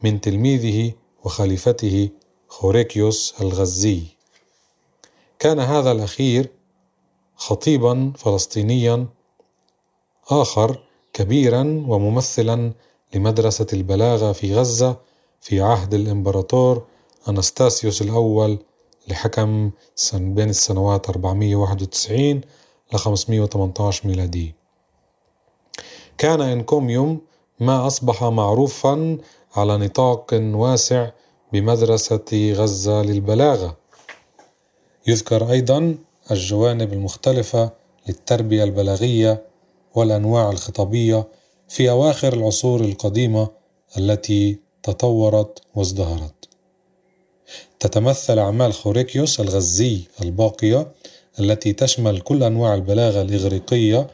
من 0.02 0.20
تلميذه 0.20 0.92
وخليفته 1.24 2.10
خوريكيوس 2.48 3.34
الغزي. 3.40 4.13
كان 5.44 5.60
هذا 5.60 5.92
الأخير 5.92 6.48
خطيبا 7.36 8.12
فلسطينيا 8.16 9.06
آخر 10.28 10.78
كبيرا 11.12 11.84
وممثلا 11.88 12.72
لمدرسة 13.14 13.66
البلاغة 13.72 14.32
في 14.32 14.54
غزة 14.54 14.96
في 15.40 15.60
عهد 15.60 15.94
الإمبراطور 15.94 16.84
أنستاسيوس 17.28 18.02
الأول 18.02 18.58
لحكم 19.08 19.70
بين 20.12 20.50
السنوات 20.50 21.08
491 21.08 22.40
ل 22.92 22.96
518 22.96 24.08
ميلادي. 24.08 24.54
كان 26.18 26.40
إنكوميوم 26.40 27.20
ما 27.60 27.86
أصبح 27.86 28.24
معروفا 28.24 29.18
على 29.56 29.76
نطاق 29.78 30.26
واسع 30.32 31.10
بمدرسة 31.52 32.52
غزة 32.54 33.02
للبلاغة. 33.02 33.83
يذكر 35.06 35.50
أيضا 35.50 35.96
الجوانب 36.30 36.92
المختلفة 36.92 37.70
للتربية 38.08 38.64
البلاغية 38.64 39.42
والأنواع 39.94 40.50
الخطابية 40.50 41.24
في 41.68 41.90
أواخر 41.90 42.32
العصور 42.32 42.80
القديمة 42.80 43.48
التي 43.98 44.58
تطورت 44.82 45.58
وازدهرت. 45.74 46.48
تتمثل 47.80 48.38
أعمال 48.38 48.72
خوريكيوس 48.72 49.40
الغزي 49.40 50.00
الباقية 50.22 50.92
التي 51.40 51.72
تشمل 51.72 52.20
كل 52.20 52.42
أنواع 52.42 52.74
البلاغة 52.74 53.22
الإغريقية 53.22 54.06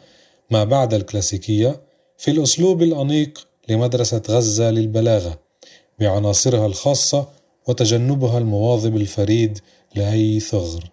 ما 0.50 0.64
بعد 0.64 0.94
الكلاسيكية 0.94 1.81
في 2.18 2.31
الأسلوب 2.31 2.83
الأنيق 2.83 3.46
لمدرسة 3.68 4.22
غزة 4.29 4.70
للبلاغة 4.70 5.38
بعناصرها 5.98 6.66
الخاصة 6.66 7.29
وتجنبها 7.68 8.38
المواظب 8.38 8.96
الفريد 8.96 9.59
لأي 9.94 10.40
ثغر. 10.40 10.90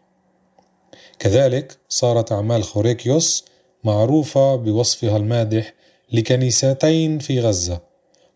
كذلك 1.19 1.77
صارت 1.89 2.31
أعمال 2.31 2.63
خوريكيوس 2.63 3.45
معروفة 3.83 4.55
بوصفها 4.55 5.17
المادح 5.17 5.73
لكنيستين 6.11 7.19
في 7.19 7.39
غزة، 7.39 7.81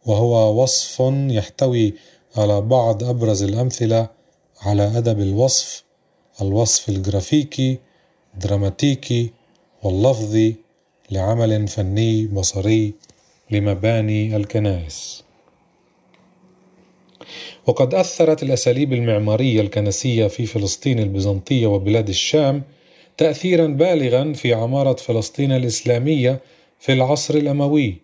وهو 0.06 0.64
وصف 0.64 1.02
يحتوي 1.30 1.94
على 2.36 2.62
بعض 2.62 3.04
أبرز 3.04 3.44
الأمثلة 3.44 4.10
على 4.62 4.98
أدب 4.98 5.20
الوصف، 5.20 5.84
الوصف 6.42 6.90
الجرافيكي، 6.90 7.80
دراماتيكي 8.36 9.32
واللفظي 9.84 10.56
لعمل 11.12 11.68
فني 11.68 12.28
بصري 12.28 12.94
لمباني 13.52 14.36
الكنائس. 14.36 15.21
وقد 17.72 17.94
أثرت 17.94 18.44
الأساليب 18.44 18.94
المعمارية 18.94 19.62
الكنسية 19.62 20.28
في 20.28 20.46
فلسطين 20.46 21.00
البيزنطية 21.00 21.68
وبلاد 21.68 22.10
الشام 22.10 22.64
تأثيرا 23.18 23.68
بالغا 23.68 24.34
في 24.34 24.54
عمارة 24.54 24.94
فلسطين 24.94 25.52
الإسلامية 25.52 26.40
في 26.80 26.94
العصر 26.94 27.36
الأموي، 27.36 27.96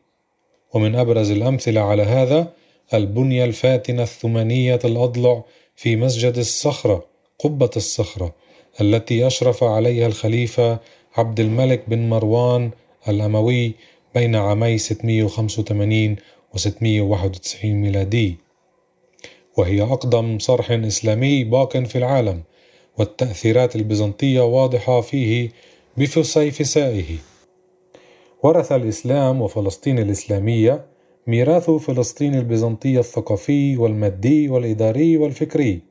ومن 0.73 0.95
أبرز 0.95 1.31
الأمثلة 1.31 1.81
على 1.81 2.03
هذا 2.03 2.53
البنية 2.93 3.45
الفاتنة 3.45 4.03
الثمانية 4.03 4.79
الأضلع 4.85 5.43
في 5.75 5.95
مسجد 5.95 6.37
الصخرة 6.37 7.05
قبة 7.39 7.71
الصخرة 7.75 8.35
التي 8.81 9.27
أشرف 9.27 9.63
عليها 9.63 10.07
الخليفة 10.07 10.79
عبد 11.17 11.39
الملك 11.39 11.83
بن 11.87 12.09
مروان 12.09 12.71
الأموي 13.07 13.73
بين 14.15 14.35
عامي 14.35 14.77
685 14.77 16.15
و 16.53 16.57
691 16.57 17.71
ميلادي. 17.71 18.46
وهي 19.57 19.81
أقدم 19.81 20.39
صرح 20.39 20.71
إسلامي 20.71 21.43
باق 21.43 21.77
في 21.77 21.97
العالم 21.97 22.41
والتأثيرات 22.97 23.75
البيزنطية 23.75 24.41
واضحة 24.41 25.01
فيه 25.01 25.49
بفسيفسائه 25.97 27.05
ورث 28.43 28.71
الإسلام 28.71 29.41
وفلسطين 29.41 29.99
الإسلامية 29.99 30.85
ميراث 31.27 31.69
فلسطين 31.69 32.35
البيزنطية 32.35 32.99
الثقافي 32.99 33.77
والمادي 33.77 34.49
والإداري 34.49 35.17
والفكري. 35.17 35.81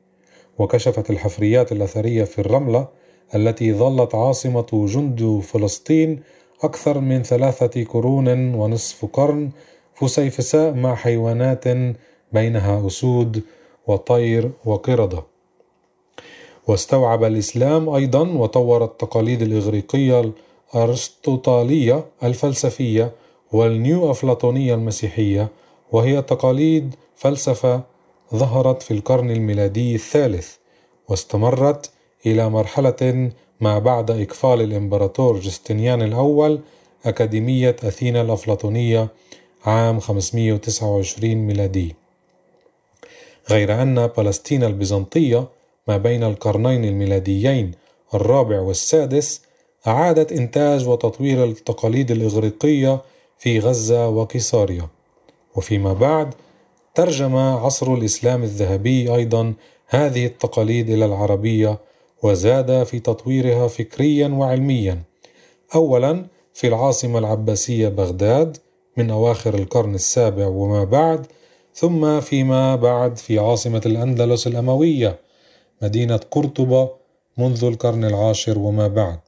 وكشفت 0.58 1.10
الحفريات 1.10 1.72
الأثرية 1.72 2.24
في 2.24 2.38
الرملة 2.38 2.88
التي 3.34 3.72
ظلت 3.72 4.14
عاصمة 4.14 4.86
جند 4.88 5.40
فلسطين 5.42 6.20
أكثر 6.62 7.00
من 7.00 7.22
ثلاثة 7.22 7.84
قرون 7.84 8.54
ونصف 8.54 9.04
قرن 9.04 9.50
فسيفساء 9.94 10.74
مع 10.74 10.94
حيوانات 10.94 11.64
بينها 12.32 12.86
أسود 12.86 13.42
وطير 13.86 14.50
وقردة. 14.64 15.22
واستوعب 16.68 17.24
الإسلام 17.24 17.88
أيضا 17.88 18.28
وطور 18.28 18.84
التقاليد 18.84 19.42
الإغريقية 19.42 20.32
الأرسطوطالية 20.74 22.04
الفلسفية 22.22 23.12
والنيو 23.52 24.10
أفلاطونية 24.10 24.74
المسيحية 24.74 25.48
وهي 25.92 26.22
تقاليد 26.22 26.94
فلسفة 27.16 27.82
ظهرت 28.34 28.82
في 28.82 28.90
القرن 28.94 29.30
الميلادي 29.30 29.94
الثالث 29.94 30.54
واستمرت 31.08 31.90
إلى 32.26 32.50
مرحلة 32.50 33.30
ما 33.60 33.78
بعد 33.78 34.10
إقفال 34.10 34.60
الإمبراطور 34.62 35.38
جستنيان 35.40 36.02
الأول 36.02 36.60
أكاديمية 37.04 37.76
أثينا 37.84 38.20
الأفلاطونية 38.22 39.08
عام 39.64 40.00
529 40.00 41.34
ميلادي. 41.34 41.94
غير 43.50 43.82
أن 43.82 44.08
فلسطين 44.08 44.64
البيزنطية 44.64 45.48
ما 45.88 45.96
بين 45.96 46.24
القرنين 46.24 46.84
الميلاديين 46.84 47.72
الرابع 48.14 48.60
والسادس 48.60 49.42
أعادت 49.86 50.32
إنتاج 50.32 50.88
وتطوير 50.88 51.44
التقاليد 51.44 52.10
الإغريقية 52.10 53.02
في 53.38 53.58
غزة 53.58 54.08
وقيصاريا 54.08 54.88
وفيما 55.56 55.92
بعد 55.92 56.34
ترجم 56.94 57.36
عصر 57.36 57.94
الإسلام 57.94 58.42
الذهبي 58.42 59.14
أيضا 59.14 59.54
هذه 59.88 60.26
التقاليد 60.26 60.90
إلى 60.90 61.04
العربية 61.04 61.78
وزاد 62.22 62.84
في 62.84 62.98
تطويرها 62.98 63.68
فكريا 63.68 64.28
وعلميا. 64.28 65.02
أولا 65.74 66.26
في 66.54 66.66
العاصمة 66.68 67.18
العباسية 67.18 67.88
بغداد 67.88 68.56
من 68.96 69.10
أواخر 69.10 69.54
القرن 69.54 69.94
السابع 69.94 70.46
وما 70.46 70.84
بعد 70.84 71.26
ثم 71.78 72.20
فيما 72.20 72.76
بعد 72.76 73.16
في 73.18 73.38
عاصمة 73.38 73.82
الأندلس 73.86 74.46
الأموية 74.46 75.18
مدينة 75.82 76.16
قرطبة 76.16 76.90
منذ 77.38 77.64
القرن 77.64 78.04
العاشر 78.04 78.58
وما 78.58 78.88
بعد. 78.88 79.18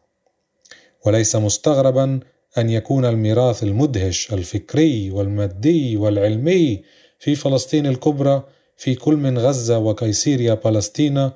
وليس 1.06 1.37
مستغربا 1.37 2.20
أن 2.58 2.70
يكون 2.70 3.04
الميراث 3.04 3.62
المدهش 3.62 4.32
الفكري 4.32 5.11
والمادي 5.11 5.96
والعلمي 5.96 6.82
في 7.18 7.34
فلسطين 7.34 7.87
الكبرى 7.87 8.42
في 8.76 8.94
كل 8.94 9.16
من 9.16 9.38
غزة 9.38 9.78
وكيسيريا 9.78 10.54
فلسطين 10.54 11.30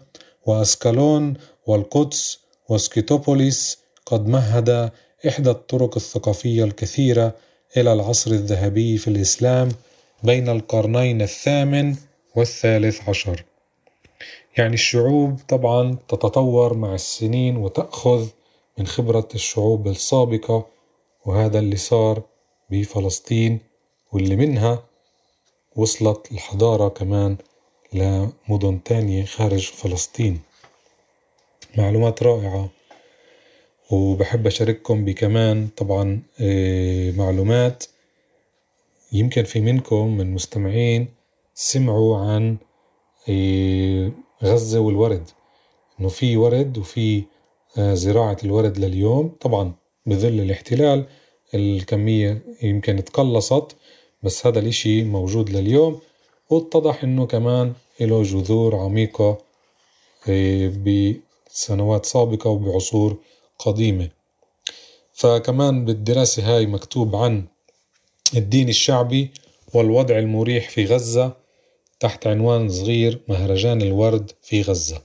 وأسكالون 0.47 1.35
والقدس 1.67 2.39
وسكيتوبوليس 2.69 3.79
قد 4.07 4.27
مهد 4.27 4.91
إحدى 5.29 5.51
الطرق 5.51 5.97
الثقافية 5.97 6.65
الكثيرة 6.65 7.35
إلى 7.77 7.93
العصر 7.93 8.31
الذهبي 8.31 8.99
في 8.99 9.09
الإسلام 9.09 9.69
بين 10.23 10.49
القرنين 10.49 11.23
الثامن 11.23 11.97
والثالث 12.37 13.09
عشر. 13.09 13.45
يعني 14.59 14.75
الشعوب 14.75 15.39
طبعا 15.49 15.97
تتطور 16.09 16.75
مع 16.75 16.95
السنين 16.95 17.57
وتأخذ 17.57 18.29
من 18.79 18.87
خبرة 18.87 19.29
الشعوب 19.35 19.89
السابقة 19.89 20.67
وهذا 21.27 21.59
اللي 21.59 21.77
صار 21.77 22.23
بفلسطين 22.71 23.61
واللي 24.13 24.37
منها 24.37 24.83
وصلت 25.77 26.33
الحضارة 26.33 26.89
كمان 26.89 27.37
لمدن 27.93 28.83
تانية 28.85 29.25
خارج 29.25 29.71
فلسطين. 29.71 30.41
معلومات 31.79 32.23
رائعة 32.23 32.69
وبحب 33.91 34.47
أشارككم 34.47 35.05
بكمان 35.05 35.69
طبعا 35.77 36.23
آه، 36.41 37.11
معلومات 37.11 37.85
يمكن 39.13 39.45
في 39.45 39.61
منكم 39.61 40.17
من 40.17 40.35
مستمعين 40.35 41.09
سمعوا 41.55 42.17
عن 42.17 42.57
آه، 43.29 44.13
غزة 44.45 44.81
والورد 44.81 45.31
إنه 46.01 46.09
في 46.09 46.37
ورد 46.37 46.79
وفي 46.79 47.25
آه، 47.79 47.95
زراعة 47.95 48.37
الورد 48.45 48.79
لليوم. 48.79 49.29
طبعا 49.41 49.73
بظل 50.07 50.41
الاحتلال 50.41 51.07
الكمية 51.55 52.43
يمكن 52.63 53.05
تقلصت 53.05 53.77
بس 54.23 54.47
هذا 54.47 54.59
الإشي 54.59 55.05
موجود 55.05 55.51
لليوم. 55.51 56.01
واتضح 56.51 57.05
إنه 57.05 57.27
كمان 57.27 57.73
له 58.01 58.23
جذور 58.23 58.77
عميقة 58.77 59.39
آه، 60.29 60.73
بسنوات 61.49 62.07
سابقة 62.07 62.51
وبعصور 62.51 63.17
قديمة. 63.59 64.11
فكمان 65.13 65.85
بالدراسة 65.85 66.57
هاي 66.57 66.67
مكتوب 66.67 67.17
عن 67.17 67.47
الدين 68.37 68.69
الشعبي 68.69 69.31
والوضع 69.75 70.19
المريح 70.19 70.69
في 70.71 70.85
غزة 70.85 71.37
تحت 72.01 72.27
عنوان 72.27 72.69
صغير 72.69 73.21
مهرجان 73.29 73.83
الورد 73.83 74.31
في 74.43 74.63
غزة. 74.63 75.03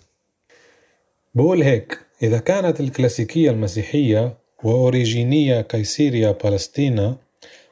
بقول 1.36 1.62
هيك 1.62 2.00
إذا 2.24 2.38
كانت 2.38 2.80
الكلاسيكية 2.80 3.52
المسيحية 3.52 4.38
وأوريجينية 4.64 5.62
كيسيريا 5.62 6.32
بالستينا 6.32 7.18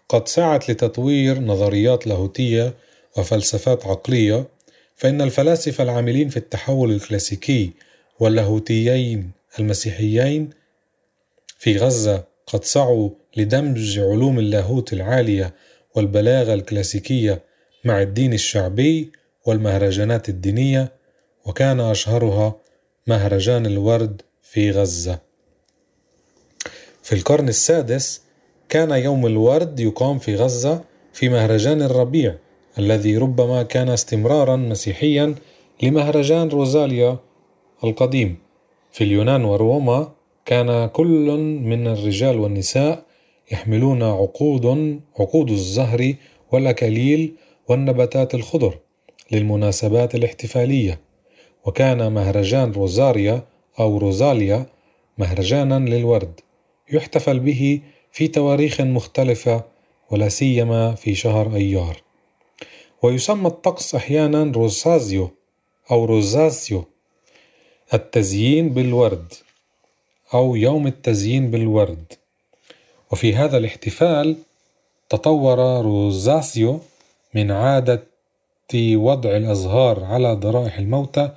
قد 0.10 0.28
سعت 0.28 0.70
لتطوير 0.70 1.40
نظريات 1.40 2.08
لاهوتية 2.08 2.74
وفلسفات 3.18 3.86
عقلية 3.86 4.48
فإن 4.96 5.22
الفلاسفة 5.22 5.84
العاملين 5.84 6.30
في 6.30 6.38
التحول 6.38 6.92
الكلاسيكي 6.92 7.72
واللاهوتيين 8.20 9.32
المسيحيين 9.60 10.50
في 11.58 11.78
غزة 11.78 12.24
قد 12.48 12.64
سعوا 12.64 13.10
لدمج 13.38 14.00
علوم 14.00 14.40
اللاهوت 14.40 14.94
العالية 14.94 15.54
والبلاغة 15.96 16.54
الكلاسيكية 16.54 17.44
مع 17.86 18.02
الدين 18.02 18.34
الشعبي 18.34 19.12
والمهرجانات 19.46 20.30
الدينية 20.30 20.92
وكان 21.46 21.80
أشهرها 21.80 22.56
مهرجان 23.08 23.66
الورد 23.66 24.22
في 24.42 24.72
غزة. 24.72 25.20
في 27.04 27.16
القرن 27.16 27.50
السادس 27.50 28.22
كان 28.70 28.92
يوم 28.92 29.26
الورد 29.26 29.80
يقام 29.80 30.20
في 30.20 30.36
غزة 30.36 30.84
في 31.14 31.30
مهرجان 31.30 31.82
الربيع 31.82 32.36
الذي 32.80 33.18
ربما 33.18 33.64
كان 33.64 33.90
استمرارا 33.90 34.56
مسيحيا 34.56 35.36
لمهرجان 35.84 36.50
روزاليا 36.50 37.18
القديم. 37.84 38.38
في 38.92 39.04
اليونان 39.04 39.46
وروما 39.46 40.15
كان 40.46 40.88
كل 40.88 41.38
من 41.62 41.88
الرجال 41.88 42.40
والنساء 42.40 43.06
يحملون 43.52 44.04
عقود 44.04 45.00
عقود 45.20 45.52
الزهر 45.52 46.14
والأكاليل 46.52 47.36
والنباتات 47.68 48.36
الخضر 48.36 48.80
للمناسبات 49.32 50.16
الاحتفالية. 50.16 51.00
وكان 51.66 52.12
مهرجان 52.14 52.72
روزاريا 52.72 53.44
أو 53.80 53.98
روزاليا 53.98 54.66
مهرجانا 55.18 55.90
للورد 55.90 56.40
يحتفل 56.94 57.40
به 57.40 57.82
في 58.12 58.28
تواريخ 58.28 58.82
مختلفة 58.82 59.64
ولا 60.12 60.30
سيما 60.30 60.96
في 60.96 61.16
شهر 61.16 61.56
أيار. 61.56 61.98
ويسمى 63.04 63.48
الطقس 63.48 63.96
أحيانا 63.96 64.52
روسازيو 64.56 65.30
أو 65.92 66.06
rosatio 66.06 66.84
التزيين 67.94 68.70
بالورد. 68.70 69.34
أو 70.34 70.56
يوم 70.56 70.88
التزيين 70.88 71.52
بالورد. 71.52 72.14
وفي 73.12 73.36
هذا 73.36 73.58
الاحتفال 73.58 74.38
تطور 75.10 75.82
rosatio 75.82 76.80
من 77.34 77.52
عادة 77.52 78.04
وضع 78.76 79.38
الأزهار 79.38 80.04
على 80.04 80.34
ضرائح 80.34 80.78
الموتى. 80.78 81.32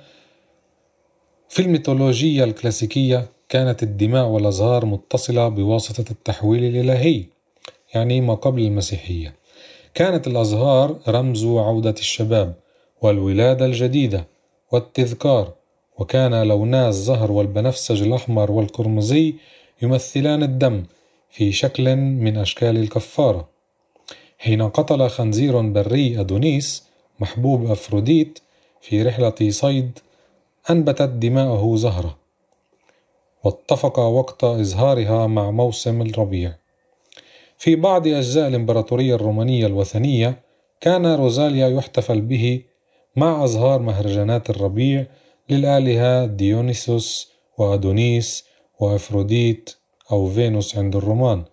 في 1.49 1.61
الميثولوجيا 1.61 2.43
الكلاسيكية 2.43 3.27
كانت 3.49 3.83
الدماء 3.83 4.25
والأزهار 4.25 4.85
متصلة 4.85 5.47
بواسطة 5.47 6.11
التحويل 6.11 6.63
الإلهي 6.63 7.23
يعني 7.93 8.21
ما 8.21 8.33
قبل 8.33 8.61
المسيحية. 8.61 9.35
كانت 9.93 10.27
الأزهار 10.27 10.99
رمز 11.07 11.45
عودة 11.45 11.95
الشباب 11.99 12.53
والولادة 13.01 13.65
الجديدة 13.65 14.27
والتذكار. 14.71 15.58
وكان 15.99 16.43
لونا 16.43 16.87
الزهر 16.89 17.31
والبنفسج 17.31 18.01
الأحمر 18.01 18.51
والقرمزي 18.51 19.35
يمثلان 19.81 20.43
الدم 20.43 20.83
في 21.29 21.51
شكل 21.51 21.95
من 21.95 22.37
أشكال 22.37 22.77
الكفارة. 22.77 23.49
حين 24.37 24.69
قتل 24.69 25.09
خنزير 25.09 25.61
بري 25.61 26.19
أدونيس 26.19 26.83
محبوب 27.19 27.71
أفروديت 27.71 28.39
في 28.81 29.03
رحلة 29.03 29.49
صيد 29.49 29.99
أنبتت 30.69 31.09
دماءه 31.09 31.75
زهرة 31.75 32.17
واتفق 33.43 33.99
وقت 33.99 34.43
إزهارها 34.43 35.27
مع 35.27 35.51
موسم 35.51 36.01
الربيع. 36.01 36.55
في 37.57 37.75
بعض 37.75 38.07
أجزاء 38.07 38.47
الإمبراطورية 38.47 39.15
الرومانية 39.15 39.65
الوثنية 39.65 40.39
كان 40.81 41.05
روزاليا 41.05 41.67
يحتفل 41.67 42.21
به 42.21 42.61
مع 43.15 43.43
أزهار 43.43 43.81
مهرجانات 43.81 44.49
الربيع 44.49 45.05
للآلهة 45.49 46.25
ديونيسوس 46.25 47.29
وأدونيس 47.57 48.45
وأفروديت 48.79 49.69
أو 50.11 50.29
فينوس 50.29 50.77
عند 50.77 50.95
الرومان 50.95 51.43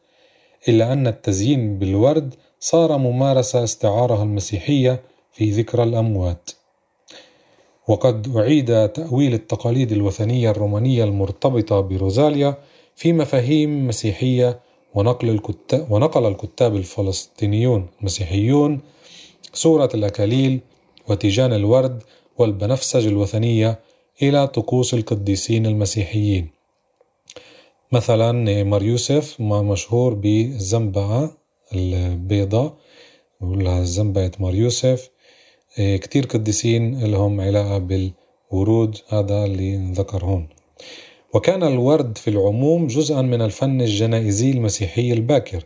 إلا 0.69 0.93
أن 0.93 1.07
التزيين 1.07 1.79
بالورد 1.79 2.35
صار 2.61 2.99
ممارسة 2.99 3.65
استعارها 3.65 4.23
المسيحية 4.23 5.03
في 5.33 5.51
ذكرى 5.51 5.83
الأموات. 5.83 6.51
وقد 7.89 8.37
أعيد 8.37 8.89
تأويل 8.89 9.35
التقاليد 9.35 9.93
الوثنية 9.93 10.51
الرومانية 10.51 11.05
المرتبطة 11.05 11.81
بروزاليا 11.81 12.55
في 12.97 13.13
مفاهيم 13.13 13.89
مسيحية 13.89 14.61
ونقل 14.95 15.29
الكتاب, 15.31 15.93
ونقل 15.93 16.27
الكتاب 16.27 16.77
الفلسطينيون 16.77 17.87
المسيحيون 18.01 18.81
سورة 19.53 19.91
الأكاليل 19.95 20.61
وتيجان 21.09 21.53
الورد 21.53 22.03
والبنفسج 22.39 23.07
الوثنية 23.07 23.81
إلى 24.23 24.47
طقوس 24.47 24.95
القديسين 24.95 25.67
المسيحيين. 25.67 26.51
مثلا 27.93 28.63
مار 28.65 28.83
يوسف 28.83 29.41
ما 29.41 29.63
مشهور 29.63 30.15
بالزنبعة 30.15 31.37
البيضاء 31.75 32.77
بقولها 33.41 33.85
زنبعة 33.85 34.33
مار 34.39 34.55
يوسف. 34.55 35.11
إيه، 35.79 35.97
كتير 35.97 36.27
قديسين 36.27 37.05
لهم 37.05 37.41
علاقة 37.41 37.79
بالورود 37.79 38.97
هذا 39.09 39.45
اللي 39.45 39.77
انذكر 39.77 40.25
هون 40.25 40.49
وكان 41.35 41.63
الورد 41.63 42.19
في 42.19 42.31
العموم 42.31 42.87
جزءا 42.87 43.23
من 43.23 43.43
الفن 43.43 43.81
الجنائزي 43.81 44.51
المسيحي 44.51 45.13
الباكر. 45.13 45.65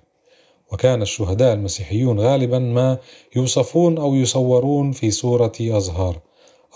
وكان 0.73 1.03
الشهداء 1.03 1.55
المسيحيون 1.55 2.21
غالبا 2.21 2.59
ما 2.59 2.99
يوصفون 3.37 3.99
أو 3.99 4.15
يصورون 4.15 4.93
في 4.93 5.11
صورة 5.11 5.53
أزهار. 5.61 6.21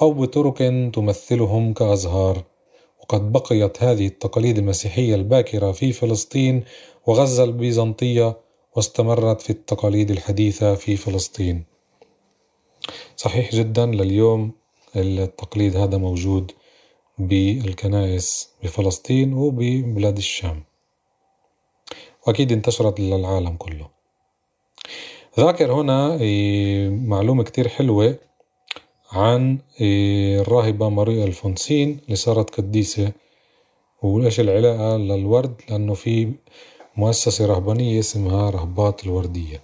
أو 0.03 0.13
بطرق 0.13 0.59
تمثلهم 0.95 1.73
كأزهار. 1.73 2.45
وقد 3.01 3.33
بقيت 3.33 3.83
هذه 3.83 4.07
التقاليد 4.07 4.59
المسيحية 4.59 5.15
الباكرة 5.15 5.73
في 5.73 5.93
فلسطين 5.93 6.65
وغزة 7.07 7.45
البيزنطية 7.45 8.37
واستمرت 8.77 9.41
في 9.41 9.51
التقاليد 9.51 10.11
الحديثة 10.11 10.75
في 10.75 10.97
فلسطين. 10.97 11.65
صحيح 13.17 13.55
جدا 13.55 13.87
لليوم 13.87 14.53
التقليد 14.97 15.77
هذا 15.77 15.97
موجود 15.99 16.53
بالكنائس 17.19 18.51
بفلسطين 18.63 19.35
وببلاد 19.35 20.17
الشام. 20.17 20.65
وأكيد 22.27 22.53
انتشرت 22.53 23.01
للعالم 23.01 23.57
كله. 23.57 23.89
ذاكر 25.41 25.73
هنا 25.73 26.15
إيه، 26.15 26.89
معلومة 26.89 27.43
كتير 27.43 27.69
حلوة. 27.69 28.19
عن 29.15 29.59
إيه، 29.81 30.41
الراهبة 30.41 30.89
ماريا 30.89 31.25
ألفونسين 31.25 32.01
اللي 32.05 32.17
صارت 32.17 32.51
قديسة. 32.55 33.13
وإيش 34.03 34.41
العلاقة 34.41 34.97
للورد؟ 34.97 35.55
لأنه 35.69 35.95
في 35.95 36.33
مؤسسة 36.97 37.47
رهبانية 37.47 37.99
اسمها 37.99 38.51
رهبات 38.51 39.05
الوردية. 39.05 39.63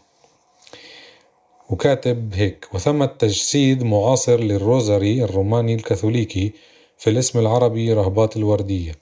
وكاتب 1.71 2.35
هيك 2.35 2.69
وثمة 2.75 3.07
تجسيد 3.07 3.83
معاصر 3.83 4.41
للروزاري 4.41 5.25
الروماني 5.25 5.75
الكاثوليكي 5.75 6.53
في 6.99 7.11
الاسم 7.11 7.39
العربي 7.39 7.93
رهبات 7.93 8.37
الوردية. 8.37 8.93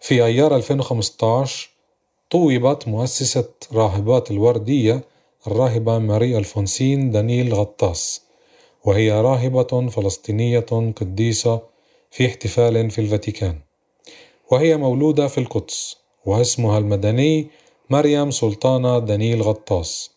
في 0.00 0.24
أيار 0.24 0.56
2015 0.56 1.70
طوبت 2.30 2.88
مؤسسة 2.88 3.48
راهبات 3.72 4.30
الوردية 4.30 5.04
الراهبة 5.46 5.98
ماري 5.98 6.38
ألفونسين 6.38 7.10
دانيل 7.10 7.54
غطاس. 7.54 8.27
وهي 8.84 9.12
راهبة 9.12 9.88
فلسطينية 9.88 10.92
قديسة 10.96 11.60
في 12.10 12.26
احتفال 12.26 12.90
في 12.90 13.00
الفاتيكان. 13.00 13.58
وهي 14.50 14.76
مولودة 14.76 15.28
في 15.28 15.38
القدس 15.38 15.96
واسمها 16.26 16.78
المدني 16.78 17.46
مريم 17.90 18.30
سلطانة 18.30 18.98
دانيل 18.98 19.42
غطاس. 19.42 20.10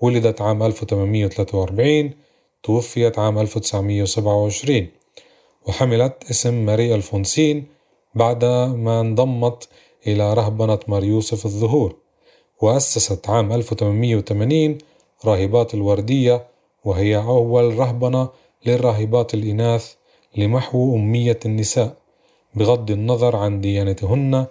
ولدت 0.00 0.40
عام 0.40 0.62
1843 0.62 2.10
توفيت 2.62 3.18
عام 3.18 3.38
1927 3.38 4.88
وحملت 5.66 6.30
اسم 6.30 6.54
ماري 6.66 6.94
ألفونسين 6.94 7.66
بعد 8.14 8.44
ما 8.84 9.00
انضمت 9.00 9.68
إلى 10.06 10.34
رهبنة 10.34 10.78
مار 10.88 11.04
يوسف 11.04 11.46
الظهور. 11.46 11.96
وأسست 12.60 13.30
عام 13.30 13.52
1880 13.52 14.78
راهبات 15.24 15.74
الوردية 15.74 16.46
وهي 16.86 17.16
أول 17.16 17.78
رهبنة 17.78 18.28
للراهبات 18.66 19.34
الإناث 19.34 19.94
لمحو 20.36 20.96
أمية 20.96 21.40
النساء 21.46 21.96
بغض 22.54 22.90
النظر 22.90 23.36
عن 23.36 23.60
ديانتهن 23.60 24.46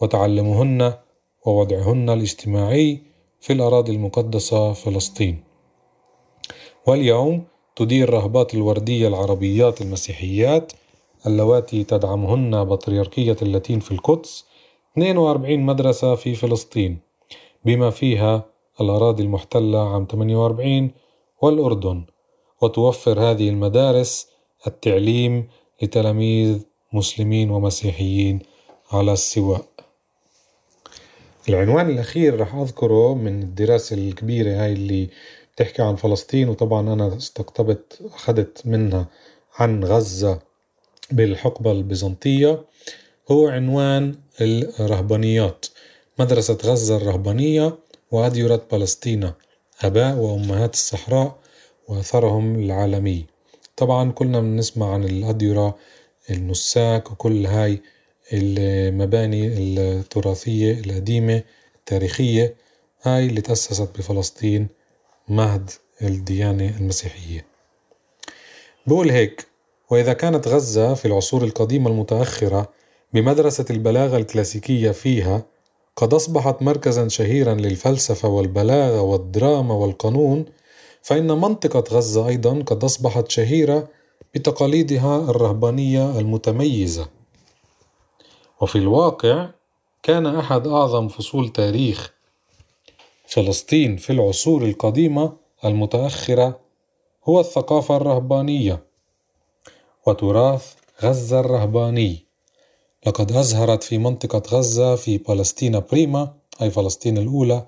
وتعلمهن 0.00 0.94
ووضعهن 1.46 2.10
الاجتماعي 2.10 3.00
في 3.40 3.52
الأراضي 3.52 3.92
المقدسة 3.92 4.72
فلسطين. 4.72 5.44
واليوم 6.86 7.44
تدير 7.76 8.10
رهبات 8.10 8.54
الوردية 8.54 9.08
العربيات 9.08 9.82
المسيحيات 9.82 10.72
اللواتي 11.26 11.84
تدعمهن 11.84 12.64
بطريركية 12.64 13.36
اللاتين 13.42 13.80
في 13.80 13.90
القدس 13.92 14.44
42 14.92 15.60
مدرسة 15.60 16.14
في 16.14 16.34
فلسطين 16.34 16.98
بما 17.64 17.90
فيها 17.90 18.44
الأراضي 18.80 19.22
المحتلة 19.22 19.94
عام 19.94 20.06
48 20.10 20.90
والأردن 21.42 22.04
وتوفر 22.60 23.20
هذه 23.20 23.48
المدارس 23.48 24.26
التعليم 24.66 25.48
لتلاميذ 25.82 26.58
مسلمين 26.92 27.50
ومسيحيين 27.50 28.38
على 28.92 29.12
السواء. 29.12 29.64
العنوان 31.48 31.90
الأخير 31.90 32.40
رح 32.40 32.54
أذكره 32.54 33.14
من 33.14 33.42
الدراسة 33.42 33.96
الكبيرة 33.96 34.50
هاي 34.50 34.72
اللي 34.72 35.08
بتحكي 35.54 35.82
عن 35.82 35.96
فلسطين 35.96 36.48
وطبعا 36.48 36.92
أنا 36.92 37.16
استقطبت 37.16 37.98
أخذت 38.14 38.62
منها 38.66 39.06
عن 39.58 39.84
غزة 39.84 40.38
بالحقبة 41.10 41.72
البيزنطية. 41.72 42.64
هو 43.30 43.48
عنوان 43.48 44.14
الرهبانيات 44.80 45.66
مدرسة 46.18 46.58
غزة 46.64 46.96
الرهبانية 46.96 47.78
وأديرة 48.10 48.62
فلسطين 48.70 49.32
أباء 49.82 50.16
وأمهات 50.16 50.74
الصحراء 50.74 51.38
وأثرهم 51.88 52.54
العالمي. 52.54 53.26
طبعا 53.76 54.12
كلنا 54.12 54.40
بنسمع 54.40 54.94
عن 54.94 55.04
الأديرة 55.04 55.76
النساك 56.30 57.10
وكل 57.10 57.46
هاي 57.46 57.80
المباني 58.32 59.46
التراثية 59.46 60.80
القديمة 60.80 61.42
التاريخية 61.76 62.54
هاي 63.02 63.26
اللي 63.26 63.40
تأسست 63.40 63.98
بفلسطين 63.98 64.68
مهد 65.28 65.70
الديانة 66.02 66.76
المسيحية. 66.80 67.46
بقول 68.86 69.10
هيك 69.10 69.46
وإذا 69.90 70.12
كانت 70.12 70.48
غزة 70.48 70.94
في 70.94 71.04
العصور 71.04 71.44
القديمة 71.44 71.90
المتأخرة 71.90 72.72
بمدرسة 73.12 73.64
البلاغة 73.70 74.16
الكلاسيكية 74.16 74.90
فيها 74.90 75.42
قد 75.96 76.14
أصبحت 76.14 76.62
مركزا 76.62 77.08
شهيرا 77.08 77.54
للفلسفة 77.54 78.28
والبلاغة 78.28 79.00
والدراما 79.00 79.74
والقانون 79.74 80.44
فإن 81.02 81.26
منطقة 81.26 81.84
غزة 81.96 82.28
أيضا 82.28 82.62
قد 82.66 82.84
أصبحت 82.84 83.30
شهيرة 83.30 83.88
بتقاليدها 84.34 85.30
الرهبانية 85.30 86.18
المتميزة. 86.18 87.08
وفي 88.60 88.76
الواقع 88.78 89.48
كان 90.02 90.26
أحد 90.26 90.66
أعظم 90.66 91.08
فصول 91.08 91.48
تاريخ 91.48 92.12
فلسطين 93.26 93.96
في 93.96 94.10
العصور 94.12 94.62
القديمة 94.64 95.32
المتأخرة 95.64 96.60
هو 97.24 97.40
الثقافة 97.40 97.96
الرهبانية 97.96 98.84
وتراث 100.06 100.74
غزة 101.02 101.40
الرهباني. 101.40 102.31
لقد 103.06 103.32
أزهرت 103.32 103.82
في 103.82 103.98
منطقة 103.98 104.42
غزة 104.56 104.96
في 104.96 105.18
فلسطين 105.18 105.80
بريما 105.80 106.34
أي 106.62 106.70
فلسطين 106.70 107.18
الأولى 107.18 107.66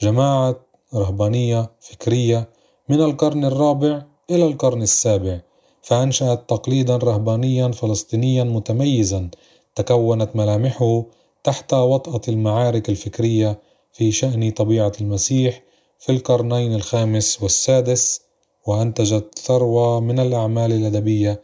جماعة 0.00 0.60
رهبانية 0.94 1.70
فكرية 1.80 2.48
من 2.88 3.00
القرن 3.00 3.44
الرابع 3.44 4.02
إلى 4.30 4.46
القرن 4.46 4.82
السابع 4.82 5.40
فأنشأت 5.82 6.48
تقليدا 6.48 6.96
رهبانيا 6.96 7.68
فلسطينيا 7.68 8.44
متميزا 8.44 9.30
تكونت 9.74 10.36
ملامحه 10.36 11.04
تحت 11.44 11.74
وطأة 11.74 12.20
المعارك 12.28 12.88
الفكرية 12.88 13.60
في 13.92 14.12
شأن 14.12 14.50
طبيعة 14.50 14.92
المسيح 15.00 15.62
في 15.98 16.12
القرنين 16.12 16.74
الخامس 16.74 17.42
والسادس 17.42 18.20
وأنتجت 18.66 19.38
ثروة 19.38 20.00
من 20.00 20.20
الأعمال 20.20 20.72
الأدبية 20.72 21.42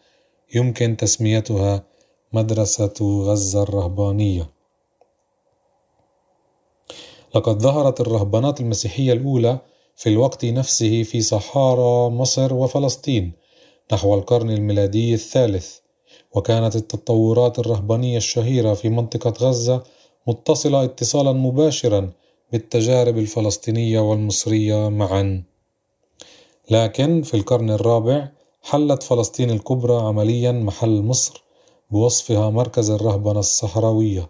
يمكن 0.54 0.96
تسميتها 0.96 1.87
مدرسة 2.32 2.94
غزة 3.00 3.62
الرهبانية. 3.62 4.50
لقد 7.34 7.58
ظهرت 7.58 8.00
الرهبانات 8.00 8.60
المسيحية 8.60 9.12
الأولى 9.12 9.58
في 9.96 10.08
الوقت 10.08 10.44
نفسه 10.44 11.02
في 11.02 11.20
صحارى 11.20 12.10
مصر 12.10 12.54
وفلسطين 12.54 13.32
نحو 13.92 14.14
القرن 14.14 14.50
الميلادي 14.50 15.14
الثالث 15.14 15.76
وكانت 16.34 16.76
التطورات 16.76 17.58
الرهبانية 17.58 18.16
الشهيرة 18.16 18.74
في 18.74 18.88
منطقة 18.88 19.48
غزة 19.48 19.82
متصلة 20.26 20.84
اتصالا 20.84 21.32
مباشرا 21.32 22.10
بالتجارب 22.52 23.18
الفلسطينية 23.18 24.00
والمصرية 24.00 24.88
معا. 24.88 25.42
لكن 26.70 27.22
في 27.22 27.34
القرن 27.34 27.70
الرابع 27.70 28.28
حلت 28.62 29.02
فلسطين 29.02 29.50
الكبرى 29.50 29.96
عمليا 29.96 30.52
محل 30.52 31.02
مصر 31.02 31.47
بوصفها 31.90 32.50
مركز 32.50 32.90
الرهبنة 32.90 33.38
الصحراوية 33.38 34.28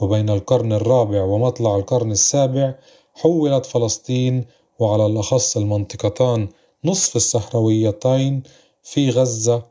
وبين 0.00 0.30
القرن 0.30 0.72
الرابع 0.72 1.22
ومطلع 1.22 1.76
القرن 1.76 2.10
السابع 2.10 2.74
حولت 3.14 3.66
فلسطين 3.66 4.44
وعلى 4.78 5.06
الأخص 5.06 5.56
المنطقتان 5.56 6.48
نصف 6.84 7.16
الصحراويتين 7.16 8.42
في 8.82 9.10
غزة 9.10 9.62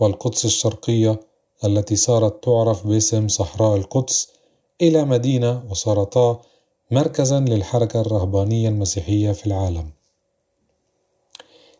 والقدس 0.00 0.44
الشرقية 0.44 1.20
التي 1.64 1.96
صارت 1.96 2.44
تعرف 2.44 2.86
باسم 2.86 3.28
صحراء 3.28 3.76
القدس 3.76 4.28
إلى 4.82 5.04
مدينة 5.04 5.62
وصارتا 5.70 6.40
مركزا 6.90 7.40
للحركة 7.40 8.00
الرهبانية 8.00 8.68
المسيحية 8.68 9.32
في 9.32 9.46
العالم. 9.46 9.90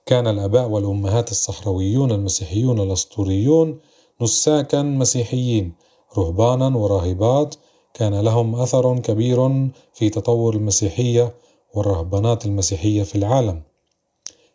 كان 0.07 0.27
الآباء 0.27 0.69
والأمهات 0.69 1.31
الصحراويون 1.31 2.13
المسيحيون 2.13 2.81
الأسطوريون 2.81 3.81
نساكا 4.23 4.83
مسيحيين 4.83 5.73
رهبانا 6.19 6.77
وراهبات 6.77 7.55
كان 7.95 8.21
لهم 8.21 8.55
أثر 8.55 8.99
كبير 8.99 9.69
في 9.95 10.11
تطور 10.11 10.55
المسيحية 10.55 11.35
والرهبانات 11.75 12.47
المسيحية 12.47 13.03
في 13.03 13.15
العالم. 13.15 13.63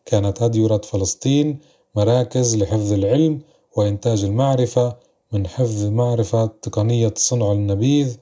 كانت 0.06 0.42
أديرة 0.42 0.78
فلسطين 0.78 1.60
مراكز 1.96 2.58
لحفظ 2.58 2.94
العلم 2.94 3.42
وإنتاج 3.76 4.24
المعرفة 4.24 4.96
من 5.32 5.48
حفظ 5.48 5.86
معرفة 5.86 6.46
تقنية 6.46 7.14
صنع 7.18 7.52
النبيذ 7.52 8.18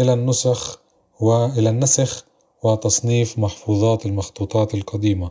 إلى 0.00 0.12
النسخ 0.12 0.78
وإلى 1.20 1.70
النسخ 1.70 2.24
وتصنيف 2.62 3.38
محفوظات 3.38 4.06
المخطوطات 4.06 4.74
القديمة 4.74 5.30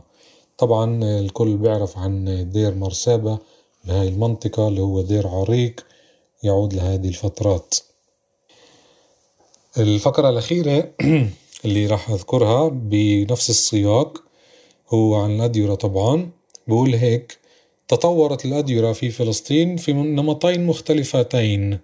طبعا 0.58 1.04
الكل 1.04 1.56
بيعرف 1.56 1.98
عن 1.98 2.46
دير 2.50 2.74
مرسابة 2.74 3.38
بهاي 3.84 4.08
المنطقة 4.08 4.68
اللي 4.68 4.80
هو 4.80 5.00
دير 5.02 5.28
عريق 5.28 5.86
يعود 6.42 6.74
لهذه 6.74 7.08
الفترات. 7.08 7.74
الفقرة 9.78 10.30
الأخيرة 10.30 10.92
اللي 11.64 11.86
راح 11.86 12.10
أذكرها 12.10 12.68
بنفس 12.68 13.50
السياق 13.50 14.22
هو 14.88 15.14
عن 15.14 15.30
الأديرة 15.36 15.74
طبعا. 15.74 16.30
بقول 16.66 16.94
هيك 16.94 17.38
تطورت 17.88 18.44
الأديرة 18.44 18.92
في 18.92 19.10
فلسطين 19.10 19.76
في 19.76 19.92
نمطين 19.92 20.66
مختلفتين 20.66 21.78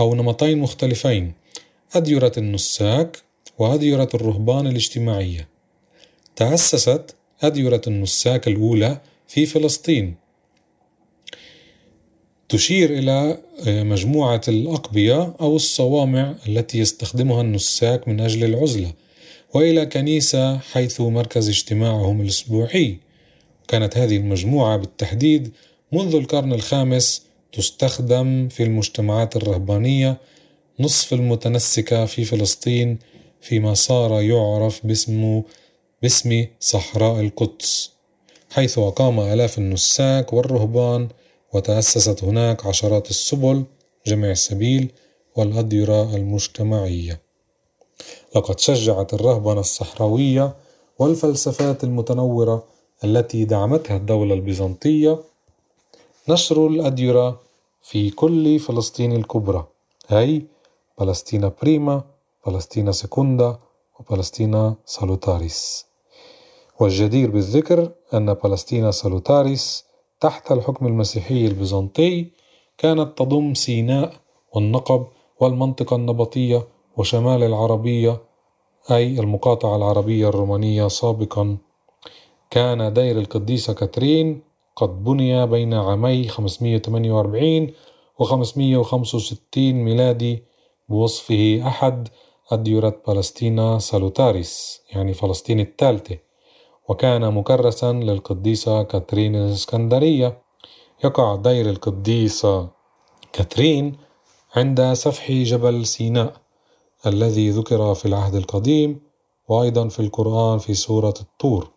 أو 0.00 0.14
نمطين 0.14 0.58
مختلفين. 0.58 1.32
أديرة 1.94 2.32
النساك 2.36 3.22
وأديرة 3.58 4.08
الرهبان 4.14 4.66
الاجتماعية. 4.66 5.48
تأسست 6.36 7.14
أديرة 7.42 7.82
النساك 7.86 8.48
الأولى 8.48 9.00
في 9.28 9.46
فلسطين. 9.46 10.21
تشير 12.52 12.98
إلى 12.98 13.38
آه، 13.66 13.82
مجموعة 13.82 14.40
الأقبية 14.48 15.34
أو 15.40 15.56
الصوامع 15.56 16.34
التي 16.48 16.78
يستخدمها 16.78 17.40
النساك 17.40 18.08
من 18.08 18.20
أجل 18.20 18.44
العزلة 18.44 18.92
وإلى 19.54 19.86
كنيسة 19.86 20.58
حيث 20.58 21.00
مركز 21.00 21.48
اجتماعهم 21.48 22.20
الأسبوعي. 22.20 22.98
كانت 23.68 23.98
هذه 23.98 24.16
المجموعة 24.16 24.76
بالتحديد 24.76 25.52
منذ 25.92 26.14
القرن 26.14 26.52
الخامس 26.52 27.22
تستخدم 27.52 28.48
في 28.48 28.62
المجتمعات 28.62 29.36
الرهبانية 29.36 30.20
نصف 30.80 31.12
المتنسكة 31.14 32.04
في 32.04 32.24
فلسطين 32.24 32.98
فيما 33.40 33.74
صار 33.74 34.22
يعرف 34.22 34.86
باسمه 34.86 35.44
باسم 36.02 36.46
صحراء 36.60 37.20
القدس 37.20 37.90
حيث 38.50 38.78
أقام 38.78 39.20
آلاف 39.20 39.58
النساك 39.58 40.32
والرهبان 40.32 41.08
وتأسست 41.52 42.24
هناك 42.24 42.66
عشرات 42.66 43.10
السبل 43.10 43.64
جمع 44.06 44.30
السبيل 44.30 44.92
والأديرة 45.36 46.16
المجتمعية. 46.16 47.20
لقد 48.36 48.58
شجعت 48.58 49.14
الرهبنة 49.14 49.60
الصحراوية 49.60 50.56
والفلسفات 50.98 51.84
المتنورة 51.84 52.64
التي 53.04 53.44
دعمتها 53.44 53.96
الدولة 53.96 54.34
البيزنطية 54.34 55.18
نشر 56.28 56.66
الأديرة 56.66 57.40
في 57.82 58.10
كل 58.10 58.58
فلسطين 58.58 59.12
الكبرى 59.12 59.66
أي 60.12 60.42
فلسطين 60.98 61.50
بريما 61.62 62.04
فلسطين 62.44 62.92
سكوندا 62.92 63.58
وفلسطين 64.00 64.74
سالوتاريس. 64.86 65.86
والجدير 66.80 67.30
بالذكر 67.30 67.90
أن 68.14 68.34
فلسطين 68.34 68.92
سالوتاريس 68.92 69.84
تحت 70.22 70.52
الحكم 70.52 70.86
المسيحي 70.86 71.46
البيزنطي 71.46 72.26
كانت 72.78 73.18
تضم 73.18 73.54
سيناء 73.54 74.12
والنقب 74.54 75.06
والمنطقة 75.40 75.96
النبطية 75.96 76.68
وشمال 76.96 77.42
العربية 77.42 78.20
أي 78.90 79.20
المقاطعة 79.20 79.76
العربية 79.76 80.28
الرومانية 80.28 80.88
سابقا. 80.88 81.56
كان 82.50 82.92
دير 82.92 83.18
القديسة 83.18 83.72
كاترين 83.72 84.42
قد 84.76 85.04
بني 85.04 85.46
بين 85.46 85.74
عامي 85.74 86.28
548 86.28 87.72
و 88.18 88.24
565 88.24 89.72
ميلادي 89.72 90.42
بوصفه 90.88 91.62
أحد 91.66 92.08
أديرة 92.50 93.00
فلسطين 93.06 93.78
سالوتاريس 93.78 94.82
يعني 94.92 95.14
فلسطين 95.14 95.60
الثالثة. 95.60 96.18
وكان 96.88 97.34
مكرسا 97.34 97.92
للقديسة 97.92 98.82
كاترين 98.82 99.36
الإسكندرية. 99.36 100.42
يقع 101.04 101.36
دير 101.36 101.70
القديسة 101.70 102.68
كاترين 103.32 103.96
عند 104.56 104.92
سفح 104.92 105.30
جبل 105.32 105.86
سيناء 105.86 106.32
الذي 107.06 107.50
ذكر 107.50 107.94
في 107.94 108.04
العهد 108.06 108.34
القديم 108.34 109.00
وأيضا 109.48 109.88
في 109.88 110.00
القرآن 110.00 110.58
في 110.58 110.74
سورة 110.74 111.14
الطور. 111.20 111.70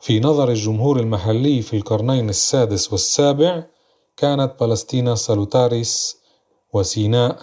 في 0.00 0.20
نظر 0.20 0.48
الجمهور 0.48 1.00
المحلي 1.00 1.62
في 1.62 1.76
القرنين 1.76 2.28
السادس 2.28 2.92
والسابع 2.92 3.64
كانت 4.16 4.52
فلسطين 4.60 5.16
سالوتاريس 5.16 6.16
وسيناء 6.72 7.36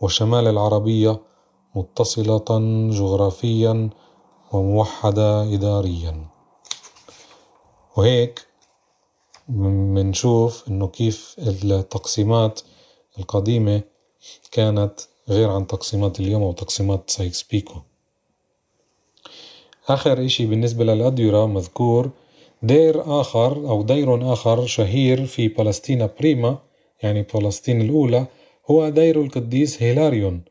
وشمال 0.00 0.46
العربية 0.46 1.20
متصلة 1.74 2.44
جغرافيا 2.90 3.90
وموحدة 4.52 5.54
إداريا. 5.54 6.26
وهيك 7.96 8.46
بنشوف 9.48 10.68
إنه 10.68 10.88
كيف 10.88 11.36
التقسيمات 11.38 12.60
القديمة 13.18 13.82
كانت 14.52 15.00
غير 15.28 15.50
عن 15.50 15.66
تقسيمات 15.66 16.20
اليوم 16.20 16.42
أو 16.42 16.52
تقسيمات 16.52 17.10
سايكس 17.10 17.42
بيكو. 17.42 17.74
آخر 19.88 20.24
إشي 20.24 20.46
بالنسبة 20.46 20.84
للأديرة 20.84 21.46
مذكور 21.46 22.10
دير 22.62 23.20
آخر 23.20 23.52
أو 23.52 23.82
دير 23.82 24.32
آخر 24.32 24.66
شهير 24.66 25.26
في 25.26 25.48
فلسطين 25.48 26.08
بريما 26.20 26.58
يعني 27.02 27.24
فلسطين 27.24 27.80
الأولى 27.80 28.26
هو 28.70 28.88
دير 28.88 29.20
القديس 29.20 29.82
هيلاريون 29.82 30.42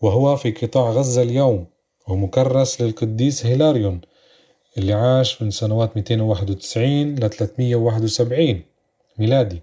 وهو 0.00 0.36
في 0.36 0.50
قطاع 0.50 0.90
غزة 0.90 1.22
اليوم. 1.22 1.71
ومكرس 2.08 2.80
للقديس 2.80 3.46
هيلاريون 3.46 4.00
اللي 4.78 4.92
عاش 4.92 5.42
من 5.42 5.50
سنوات 5.50 5.96
291 5.96 7.14
ل 7.14 7.30
371 7.30 8.62
ميلادي. 9.18 9.62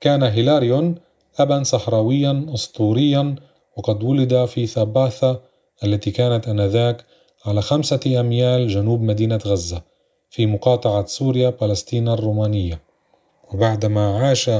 كان 0.00 0.22
هيلاريون 0.22 0.94
أبا 1.38 1.62
صحراويا 1.62 2.46
أسطوريا 2.54 3.34
وقد 3.76 4.02
ولد 4.02 4.44
في 4.44 4.66
ثباثة 4.66 5.40
التي 5.84 6.10
كانت 6.10 6.48
آنذاك 6.48 7.04
على 7.46 7.62
خمسة 7.62 8.20
أميال 8.20 8.68
جنوب 8.68 9.02
مدينة 9.02 9.40
غزة 9.46 9.82
في 10.30 10.46
مقاطعة 10.46 11.06
سوريا 11.06 11.50
فلسطين 11.50 12.08
الرومانية. 12.08 12.80
وبعدما 13.52 14.18
عاش 14.18 14.50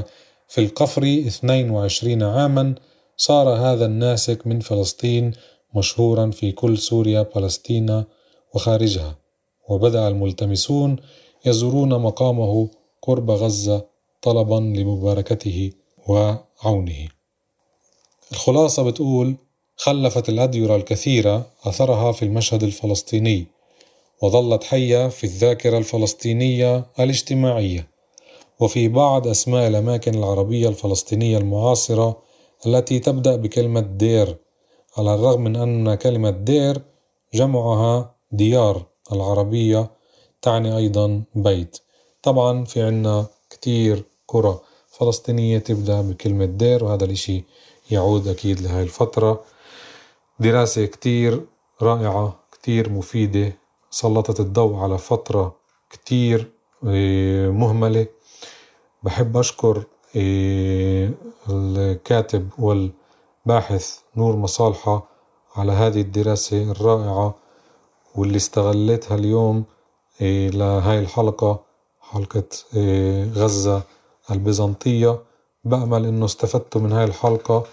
في 0.48 0.58
القفر 0.58 1.02
22 1.02 2.22
عاما 2.22 2.74
صار 3.16 3.48
هذا 3.48 3.86
الناسك 3.86 4.46
من 4.46 4.60
فلسطين 4.60 5.32
مشهورا 5.74 6.30
في 6.30 6.52
كل 6.52 6.78
سوريا 6.78 7.22
فلسطين 7.34 8.04
وخارجها. 8.54 9.18
وبدأ 9.68 10.08
الملتمسون 10.08 10.96
يزورون 11.46 11.98
مقامه 12.02 12.70
قرب 13.02 13.30
غزة 13.30 13.86
طلبا 14.22 14.54
لمباركته 14.54 15.72
وعونه. 16.08 17.08
الخلاصة 18.32 18.82
بتقول 18.82 19.36
خلفت 19.76 20.28
الأديرة 20.28 20.76
الكثيرة 20.76 21.46
أثرها 21.64 22.12
في 22.12 22.24
المشهد 22.24 22.62
الفلسطيني 22.62 23.46
وظلت 24.22 24.64
حية 24.64 25.08
في 25.08 25.24
الذاكرة 25.24 25.78
الفلسطينية 25.78 26.86
الاجتماعية. 27.00 27.90
وفي 28.60 28.88
بعض 28.88 29.28
أسماء 29.28 29.68
الأماكن 29.68 30.14
العربية 30.14 30.68
الفلسطينية 30.68 31.38
المعاصرة 31.38 32.22
التي 32.66 32.98
تبدأ 32.98 33.36
بكلمة 33.36 33.80
دير 33.80 34.36
على 35.00 35.14
الرغم 35.14 35.40
من 35.40 35.56
أن 35.56 35.94
كلمة 35.94 36.30
دير 36.30 36.82
جمعها 37.34 38.14
ديار 38.32 38.86
العربية 39.12 39.90
تعني 40.42 40.76
أيضا 40.76 41.22
بيت. 41.34 41.78
طبعا 42.22 42.64
في 42.64 42.82
عنا 42.82 43.26
كتير 43.50 44.04
قرى 44.28 44.58
فلسطينية 44.88 45.58
تبدأ 45.58 46.00
بكلمة 46.00 46.44
دير 46.44 46.84
وهذا 46.84 47.04
الإشي 47.04 47.44
يعود 47.90 48.28
أكيد 48.28 48.60
لهاي 48.60 48.82
الفترة. 48.82 49.44
دراسة 50.40 50.86
كتير 50.86 51.44
رائعة 51.82 52.38
كتير 52.52 52.90
مفيدة 52.90 53.52
سلطت 53.90 54.40
الضوء 54.40 54.76
على 54.76 54.98
فترة 54.98 55.56
كتير 55.90 56.50
آه، 56.86 57.48
مهملة. 57.48 58.06
بحب 59.02 59.36
أشكر 59.36 59.84
آه، 60.16 61.10
الكاتب 61.50 62.48
والباحث 63.46 63.98
نور 64.16 64.36
مصالحة 64.36 65.08
على 65.56 65.72
هذه 65.72 66.00
الدراسة 66.00 66.62
الرائعة 66.62 67.34
واللي 68.14 68.36
استغلتها 68.36 69.14
اليوم 69.14 69.64
آه، 70.22 70.48
لهاي 70.48 70.98
الحلقة 70.98 71.60
حلقة 72.00 72.44
غزة 73.34 73.82
البيزنطية. 74.30 75.18
بأمل 75.64 76.06
إنه 76.06 76.24
استفدتوا 76.24 76.80
من 76.80 76.92
هاي 76.92 77.04
الحلقة. 77.04 77.66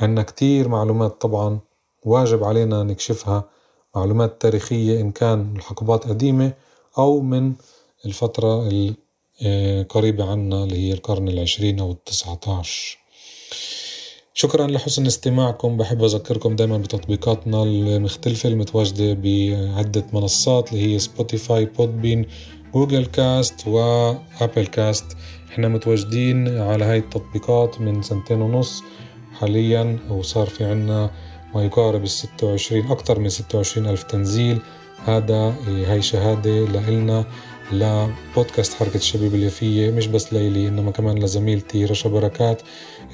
عنا 0.00 0.22
كتير 0.22 0.68
معلومات 0.68 1.20
طبعا 1.20 1.58
واجب 2.04 2.44
علينا 2.44 2.82
نكشفها. 2.82 3.44
معلومات 3.96 4.42
تاريخية 4.42 5.00
إن 5.00 5.10
كان 5.10 5.54
الحقبات 5.56 6.08
قديمة 6.08 6.52
أو 6.98 7.20
من 7.20 7.54
الفترة 8.06 8.68
القريبة 9.42 10.24
آه، 10.24 10.30
عنا 10.30 10.64
اللي 10.64 10.88
هي 10.88 10.92
القرن 10.92 11.28
العشرين 11.28 11.80
أو 11.80 11.90
التسعة 11.90 12.40
عشر 12.48 12.98
شكرا 14.38 14.66
لحسن 14.66 15.06
استماعكم. 15.06 15.76
بحب 15.76 16.04
أذكركم 16.04 16.56
دايما 16.56 16.78
بتطبيقاتنا 16.78 17.62
المختلفة 17.62 18.48
المتواجدة 18.48 19.12
بعدة 19.14 20.04
منصات 20.12 20.72
اللي 20.72 20.94
هي 20.94 20.98
Spotify 20.98 21.64
Podbean 21.64 22.26
Google 22.74 23.06
Cast 23.06 23.66
و 23.66 23.83
Apple 23.83 24.66
Cast 24.72 25.04
إحنا 25.48 25.68
متواجدين 25.68 26.58
على 26.58 26.84
هاي 26.84 26.98
التطبيقات 26.98 27.80
من 27.80 28.02
سنتين 28.02 28.40
ونص 28.42 28.82
حاليا 29.40 29.98
وصار 30.10 30.46
في 30.46 30.64
عنا 30.64 31.10
ما 31.54 31.64
يقارب 31.64 32.02
ال 32.02 32.08
26 32.10 32.90
أكثر 32.90 33.18
من 33.18 33.28
26 33.28 33.86
ألف 33.86 34.02
تنزيل. 34.02 34.58
هذا 35.04 35.54
هاي 35.68 36.02
شهادة 36.02 36.64
لإلنا. 36.64 37.24
لبودكاست 37.72 38.74
حركة 38.74 38.96
الشباب 38.96 39.34
اليافية 39.34 39.90
مش 39.90 40.06
بس 40.06 40.32
لإلي 40.32 40.68
إنما 40.68 40.90
كمان 40.90 41.18
لزميلتي 41.18 41.84
رشا 41.84 42.08
بركات 42.08 42.62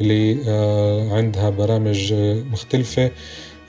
اللي 0.01 0.43
آه، 0.49 1.13
عندها 1.17 1.51
برامج 1.51 2.15
مختلفة. 2.53 3.11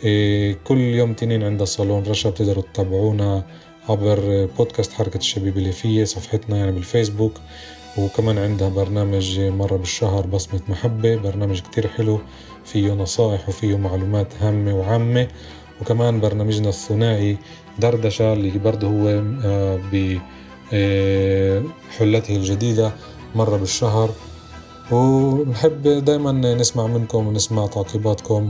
آه، 0.05 0.55
كل 0.63 0.77
يوم 0.77 1.13
تنين 1.13 1.43
عندها 1.43 1.65
صالون. 1.65 2.03
رشا 2.03 2.29
بتقدروا 2.29 2.63
تتابعونا 2.73 3.43
عبر 3.89 4.49
بودكاست 4.57 4.91
حركة 4.91 5.17
الشباب 5.17 5.57
اليافية 5.57 6.03
صفحتنا 6.03 6.57
يعني 6.57 6.71
بالفيسبوك. 6.71 7.33
وكمان 7.97 8.37
عندها 8.37 8.69
برنامج 8.69 9.39
مرة 9.39 9.77
بالشهر 9.77 10.27
بصمة 10.27 10.61
محبة 10.69 11.15
برنامج 11.15 11.61
كتير 11.61 11.87
حلو 11.87 12.19
فيه 12.65 12.93
نصائح 12.93 13.49
وفيه 13.49 13.77
معلومات 13.77 14.27
هامة 14.41 14.75
وعامة. 14.75 15.27
وكمان 15.81 16.19
برنامجنا 16.19 16.69
الثنائي 16.69 17.37
دردشة 17.79 18.33
اللي 18.33 18.59
برضه 18.59 18.87
هو 18.87 19.23
آه، 19.45 19.79
بحلته 20.73 22.33
آه، 22.33 22.37
الجديدة 22.37 22.91
مرة 23.35 23.57
بالشهر. 23.57 24.09
ونحب 24.91 25.81
دايما 25.81 26.31
نسمع 26.31 26.87
منكم 26.87 27.27
ونسمع 27.27 27.67
تعقيباتكم 27.67 28.49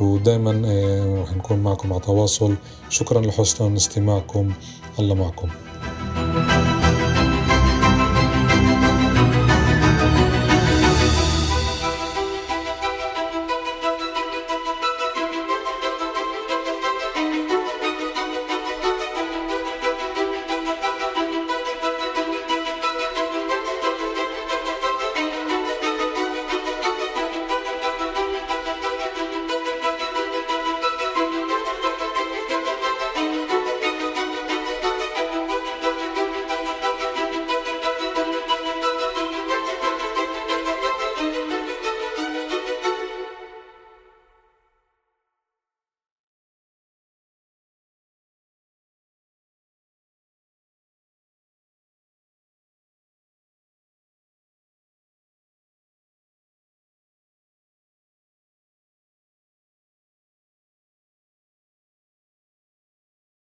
ودايما 0.00 0.62
آه، 0.66 1.22
رح 1.22 1.36
نكون 1.36 1.58
معكم 1.58 1.92
على 1.92 2.02
تواصل. 2.02 2.54
شكرا 2.88 3.20
لحسن 3.20 3.76
استماعكم. 3.76 4.52
الله 4.98 5.14
معكم. 5.14 5.48